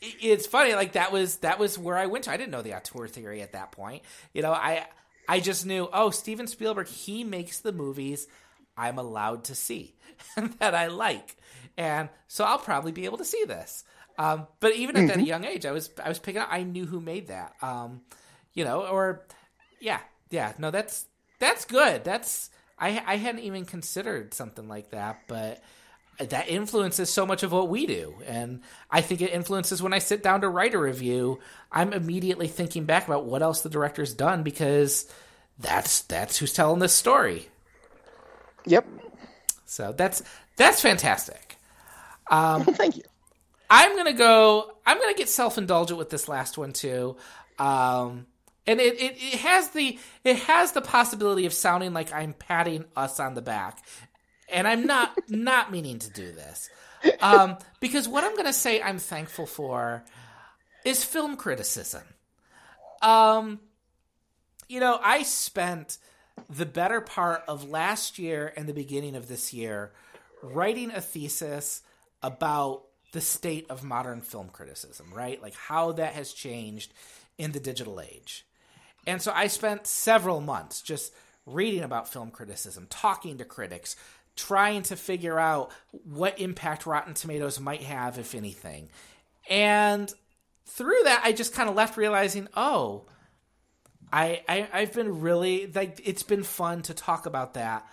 [0.00, 2.32] it's funny like that was that was where I went to.
[2.32, 4.02] I didn't know the auteur theory at that point.
[4.32, 4.86] You know, I
[5.28, 8.28] I just knew, oh, Steven Spielberg, he makes the movies
[8.76, 9.94] I'm allowed to see
[10.36, 11.36] and that I like.
[11.76, 13.84] And so I'll probably be able to see this.
[14.18, 15.20] Um, but even at mm-hmm.
[15.20, 16.48] that young age, I was I was picking up.
[16.50, 17.54] I knew who made that.
[17.60, 18.00] Um,
[18.54, 19.26] you know, or
[19.80, 20.00] yeah,
[20.30, 20.54] yeah.
[20.58, 21.06] No, that's
[21.38, 22.02] that's good.
[22.02, 22.48] That's
[22.78, 25.62] I I hadn't even considered something like that, but
[26.18, 28.14] that influences so much of what we do.
[28.26, 28.60] And
[28.90, 31.40] I think it influences when I sit down to write a review,
[31.70, 35.10] I'm immediately thinking back about what else the director's done because
[35.58, 37.48] that's that's who's telling this story.
[38.66, 38.86] Yep.
[39.64, 40.22] So that's
[40.56, 41.56] that's fantastic.
[42.30, 43.02] Um, Thank you.
[43.68, 44.72] I'm gonna go.
[44.84, 47.16] I'm gonna get self indulgent with this last one too,
[47.58, 48.26] um,
[48.66, 52.84] and it, it, it has the it has the possibility of sounding like I'm patting
[52.96, 53.82] us on the back,
[54.48, 56.70] and I'm not not meaning to do this,
[57.20, 60.04] um, because what I'm going to say I'm thankful for
[60.84, 62.02] is film criticism.
[63.02, 63.60] Um,
[64.68, 65.98] you know, I spent
[66.50, 69.92] the better part of last year and the beginning of this year
[70.42, 71.82] writing a thesis
[72.22, 72.82] about
[73.12, 75.40] the state of modern film criticism, right?
[75.40, 76.92] Like how that has changed
[77.38, 78.46] in the digital age.
[79.06, 81.12] And so I spent several months just
[81.46, 83.96] reading about film criticism, talking to critics,
[84.36, 85.72] trying to figure out
[86.04, 88.90] what impact Rotten Tomatoes might have, if anything.
[89.48, 90.12] And
[90.66, 93.06] through that, I just kind of left realizing, oh,
[94.12, 97.86] I, I I've been really like it's been fun to talk about that.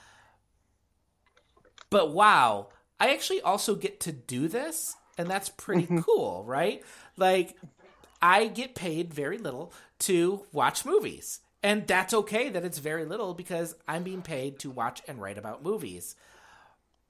[1.90, 2.70] But wow,
[3.00, 6.00] I actually also get to do this, and that's pretty mm-hmm.
[6.00, 6.84] cool, right?
[7.18, 7.56] Like
[8.22, 11.40] I get paid very little to watch movies.
[11.66, 15.38] And that's okay that it's very little because I'm being paid to watch and write
[15.38, 16.16] about movies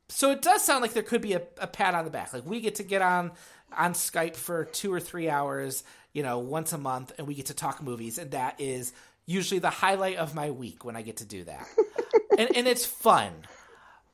[0.10, 2.34] so it does sound like there could be a, a pat on the back.
[2.34, 3.32] Like we get to get on
[3.76, 5.84] on Skype for two or three hours,
[6.14, 8.94] you know, once a month, and we get to talk movies, and that is
[9.26, 11.68] usually the highlight of my week when I get to do that,
[12.38, 13.32] and, and it's fun.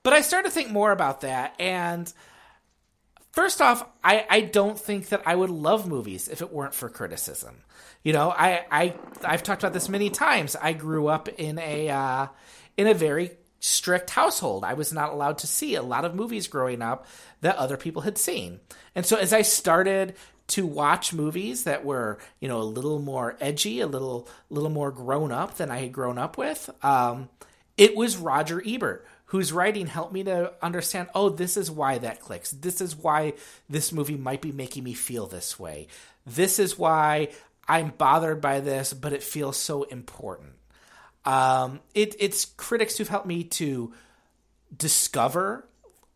[0.04, 2.12] But I started to think more about that, and
[3.32, 6.90] first off, I, I don't think that I would love movies if it weren't for
[6.90, 7.64] criticism.
[8.04, 10.56] You know, I, I I've talked about this many times.
[10.56, 12.28] I grew up in a uh,
[12.78, 14.64] in a very strict household.
[14.64, 17.06] I was not allowed to see a lot of movies growing up
[17.42, 18.60] that other people had seen.
[18.96, 20.16] And so as I started
[20.48, 24.92] to watch movies that were, you know, a little more edgy, a little little more
[24.92, 27.30] grown up than I had grown up with, um,
[27.78, 32.20] it was Roger Ebert whose writing helped me to understand, oh, this is why that
[32.20, 32.50] clicks.
[32.50, 33.34] This is why
[33.70, 35.88] this movie might be making me feel this way.
[36.26, 37.30] This is why
[37.68, 40.54] I'm bothered by this, but it feels so important.
[41.26, 43.94] Um, it, it's critics who've helped me to
[44.76, 45.68] discover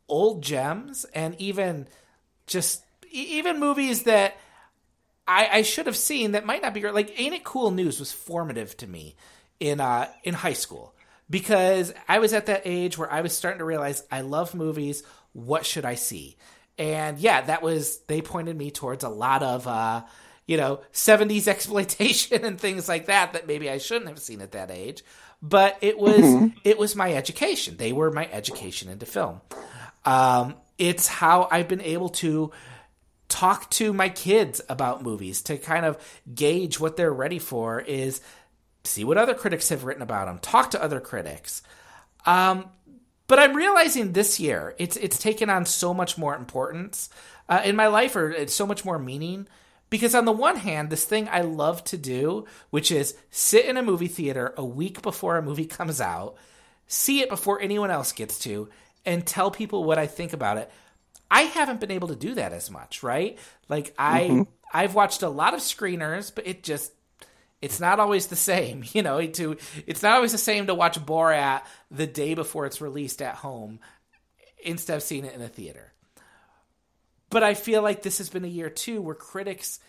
[0.08, 1.88] old gems and even
[2.48, 4.38] just even movies that
[5.28, 6.94] I, I should have seen that might not be great.
[6.94, 9.16] Like Ain't It Cool News was formative to me
[9.60, 10.94] in uh, in high school
[11.30, 15.04] because I was at that age where I was starting to realize I love movies.
[15.32, 16.38] What should I see?
[16.78, 20.04] And yeah, that was they pointed me towards a lot of uh,
[20.46, 24.52] you know 70s exploitation and things like that that maybe I shouldn't have seen at
[24.54, 25.04] that age.
[25.42, 26.58] But it was mm-hmm.
[26.64, 27.76] it was my education.
[27.78, 29.42] They were my education into film.
[30.06, 32.52] Um, it's how I've been able to
[33.34, 35.98] talk to my kids about movies to kind of
[36.36, 38.22] gauge what they're ready for is
[38.84, 41.64] see what other critics have written about them talk to other critics
[42.28, 42.66] um,
[43.26, 47.10] but i'm realizing this year it's it's taken on so much more importance
[47.50, 49.48] uh, in my life or it's so much more meaning
[49.94, 53.78] because on the one hand this thing i love to do which is sit in
[53.78, 56.36] a movie theater a week before a movie comes out
[56.88, 58.68] see it before anyone else gets to
[59.06, 60.72] and tell people what i think about it
[61.34, 63.40] I haven't been able to do that as much, right?
[63.68, 64.42] Like I mm-hmm.
[64.72, 66.92] I've watched a lot of screeners, but it just
[67.60, 69.26] it's not always the same, you know.
[69.26, 73.36] To it's not always the same to watch Borat the day before it's released at
[73.36, 73.80] home
[74.64, 75.93] instead of seeing it in a theater.
[77.34, 79.80] But I feel like this has been a year too where critics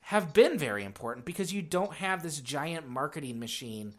[0.00, 3.94] have been very important because you don't have this giant marketing machine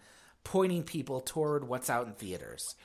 [0.46, 2.76] pointing people toward what's out in theaters.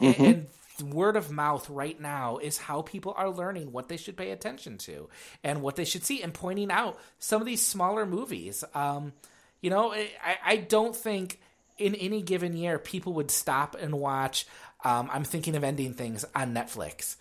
[0.00, 0.22] Mm-hmm.
[0.22, 0.46] And
[0.94, 4.78] word of mouth right now is how people are learning what they should pay attention
[4.78, 5.08] to
[5.42, 8.62] and what they should see and pointing out some of these smaller movies.
[8.74, 9.12] Um,
[9.60, 10.08] you know, I,
[10.44, 11.40] I don't think
[11.78, 14.46] in any given year people would stop and watch.
[14.84, 17.16] Um, I'm thinking of ending things on Netflix.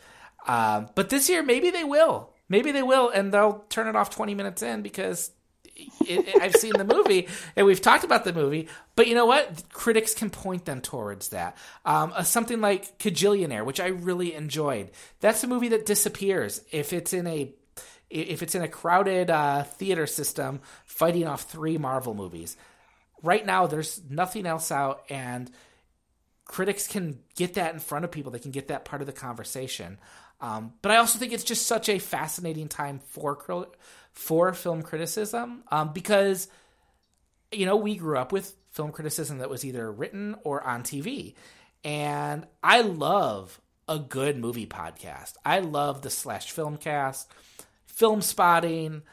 [0.48, 2.30] Um, but this year, maybe they will.
[2.50, 5.32] Maybe they will, and they'll turn it off 20 minutes in because
[5.76, 9.26] it, it, I've seen the movie and we've talked about the movie, but you know
[9.26, 9.64] what?
[9.72, 11.58] Critics can point them towards that.
[11.86, 14.92] Um, uh, something like Kajillionaire, which I really enjoyed.
[15.20, 17.54] That's a movie that disappears if it's in a
[18.10, 22.58] if it's in a crowded uh, theater system fighting off three Marvel movies.
[23.24, 25.50] Right now, there's nothing else out, and
[26.52, 28.30] critics can get that in front of people.
[28.30, 29.98] They can get that part of the conversation.
[30.42, 33.68] Um, but I also think it's just such a fascinating time for
[34.12, 36.50] for film criticism um, because
[37.54, 41.36] you know we grew up with film criticism that was either written or on TV,
[41.86, 45.36] and I love a good movie podcast.
[45.46, 47.28] I love the Slash Filmcast,
[47.86, 49.04] Film Spotting,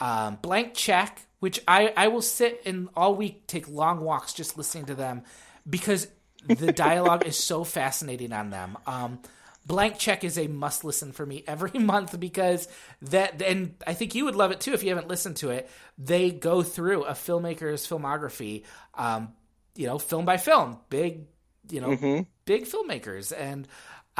[0.00, 4.58] um, Blank Check, which I I will sit and all week take long walks just
[4.58, 5.22] listening to them
[5.68, 6.08] because
[6.46, 8.78] the dialogue is so fascinating on them.
[8.86, 9.20] Um,
[9.66, 12.68] Blank Check is a must listen for me every month because
[13.02, 15.70] that and I think you would love it too if you haven't listened to it.
[15.98, 18.64] They go through a filmmaker's filmography,
[18.94, 19.32] um,
[19.76, 21.26] you know, film by film, big,
[21.70, 22.22] you know, mm-hmm.
[22.46, 23.68] big filmmakers, and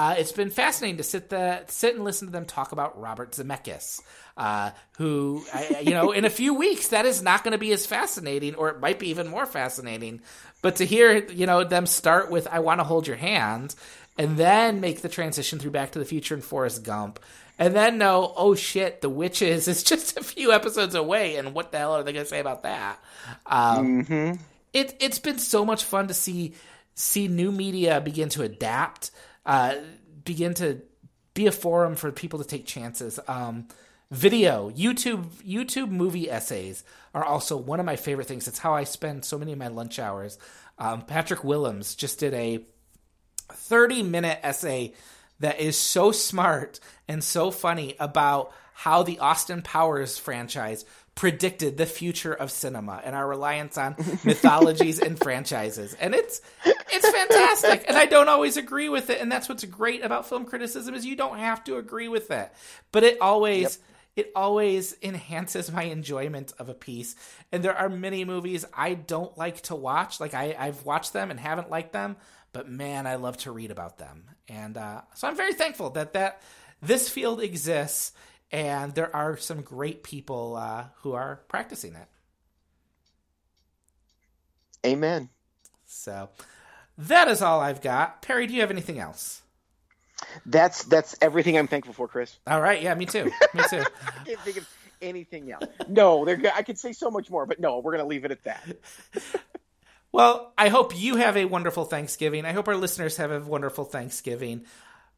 [0.00, 3.32] uh, it's been fascinating to sit the sit and listen to them talk about Robert
[3.32, 4.00] Zemeckis,
[4.34, 7.70] uh, who I, you know, in a few weeks that is not going to be
[7.72, 10.22] as fascinating, or it might be even more fascinating.
[10.62, 13.74] But to hear you know them start with "I want to hold your hand,"
[14.16, 17.20] and then make the transition through Back to the Future and Forrest Gump,
[17.58, 21.72] and then know, oh shit, The Witches is just a few episodes away, and what
[21.72, 22.98] the hell are they going to say about that?
[23.44, 24.42] Um, mm-hmm.
[24.72, 26.54] It it's been so much fun to see
[26.94, 29.10] see new media begin to adapt,
[29.50, 29.74] uh,
[30.24, 30.80] begin to
[31.34, 33.18] be a forum for people to take chances.
[33.26, 33.66] Um,
[34.08, 36.84] video, YouTube, YouTube movie essays
[37.14, 38.46] are also one of my favorite things.
[38.46, 40.38] It's how I spend so many of my lunch hours.
[40.78, 42.64] Um, Patrick Willems just did a
[43.50, 44.94] 30 minute essay
[45.40, 46.78] that is so smart
[47.08, 50.84] and so funny about how the Austin Powers franchise
[51.14, 53.94] predicted the future of cinema and our reliance on
[54.24, 55.94] mythologies and franchises.
[56.00, 57.84] And it's it's fantastic.
[57.88, 59.20] And I don't always agree with it.
[59.20, 62.52] And that's what's great about film criticism is you don't have to agree with it.
[62.92, 63.62] But it always
[64.16, 64.26] yep.
[64.26, 67.16] it always enhances my enjoyment of a piece.
[67.52, 70.20] And there are many movies I don't like to watch.
[70.20, 72.16] Like I, I've watched them and haven't liked them
[72.52, 74.24] but man, I love to read about them.
[74.48, 76.42] And uh, so I'm very thankful that that
[76.82, 78.12] this field exists,
[78.50, 82.08] and there are some great people uh, who are practicing it.
[84.84, 85.28] Amen.
[85.86, 86.30] So
[86.96, 88.22] that is all I've got.
[88.22, 89.42] Perry, do you have anything else?
[90.44, 92.38] That's that's everything I'm thankful for, Chris.
[92.46, 93.24] All right, yeah, me too.
[93.54, 93.82] Me too.
[94.20, 94.68] I can't think of
[95.00, 95.64] anything else.
[95.88, 98.76] No, I could say so much more, but no, we're gonna leave it at that.
[100.12, 102.44] Well, I hope you have a wonderful Thanksgiving.
[102.44, 104.64] I hope our listeners have a wonderful Thanksgiving.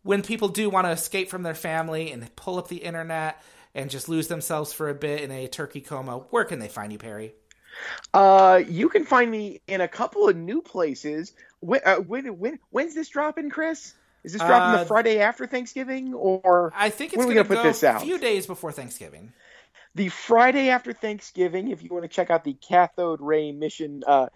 [0.03, 3.41] When people do want to escape from their family and pull up the internet
[3.75, 6.93] and just lose themselves for a bit in a turkey coma, where can they find
[6.93, 7.35] you, Perry?
[8.13, 11.33] Uh, you can find me in a couple of new places.
[11.61, 13.95] When, uh, when, when when's this dropping, Chris?
[14.25, 17.35] Is this dropping Uh, the Friday after Thanksgiving, or I think it's when are we
[17.35, 18.03] going to gonna go put this out?
[18.03, 19.33] a few days before Thanksgiving.
[19.95, 21.69] the Friday after Thanksgiving?
[21.69, 24.27] If you want to check out the Cathode Ray Mission uh,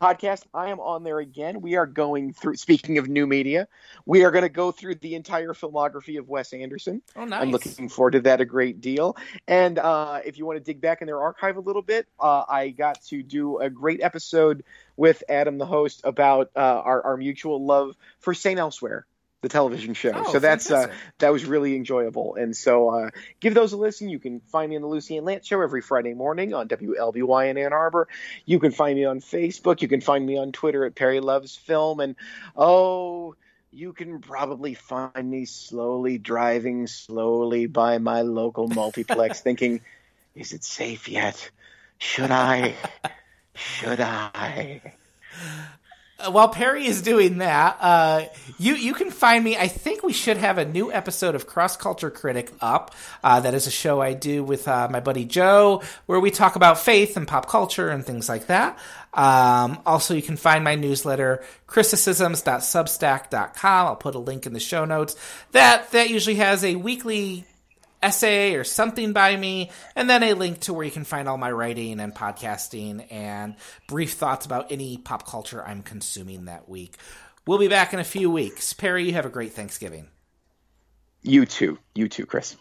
[0.00, 1.60] podcast, I am on there again.
[1.60, 2.56] We are going through.
[2.56, 3.68] Speaking of new media,
[4.04, 7.02] we are going to go through the entire filmography of Wes Anderson.
[7.14, 7.42] Oh, nice.
[7.42, 9.16] I'm looking forward to that a great deal.
[9.48, 12.44] And uh, if you want to dig back in their archive a little bit, uh,
[12.48, 14.64] I got to do a great episode
[14.96, 18.58] with Adam, the host, about uh, our, our mutual love for St.
[18.58, 19.06] Elsewhere,
[19.46, 20.10] the television show.
[20.12, 20.88] Oh, so that's uh,
[21.18, 22.34] that was really enjoyable.
[22.34, 24.08] And so uh, give those a listen.
[24.08, 27.50] You can find me on the Lucy Ann Lance show every Friday morning on WLBY
[27.50, 28.08] in Ann Arbor.
[28.44, 29.82] You can find me on Facebook.
[29.82, 32.00] You can find me on Twitter at Perry Loves Film.
[32.00, 32.16] And
[32.56, 33.36] oh,
[33.70, 39.80] you can probably find me slowly driving slowly by my local multiplex, thinking,
[40.34, 41.50] "Is it safe yet?
[41.98, 42.74] Should I?
[43.54, 44.82] Should I?"
[46.18, 48.24] Uh, while Perry is doing that, uh,
[48.58, 49.54] you you can find me.
[49.56, 52.94] I think we should have a new episode of Cross Culture Critic up.
[53.22, 56.56] Uh, that is a show I do with uh, my buddy Joe, where we talk
[56.56, 58.78] about faith and pop culture and things like that.
[59.12, 63.86] Um, also, you can find my newsletter criticisms.substack.com.
[63.86, 65.16] I'll put a link in the show notes.
[65.52, 67.44] That that usually has a weekly
[68.06, 71.38] essay or something by me, and then a link to where you can find all
[71.38, 73.56] my writing and podcasting and
[73.88, 76.96] brief thoughts about any pop culture I'm consuming that week.
[77.46, 78.72] We'll be back in a few weeks.
[78.72, 80.08] Perry, you have a great Thanksgiving.
[81.22, 81.78] You too.
[81.94, 82.56] You too, Chris.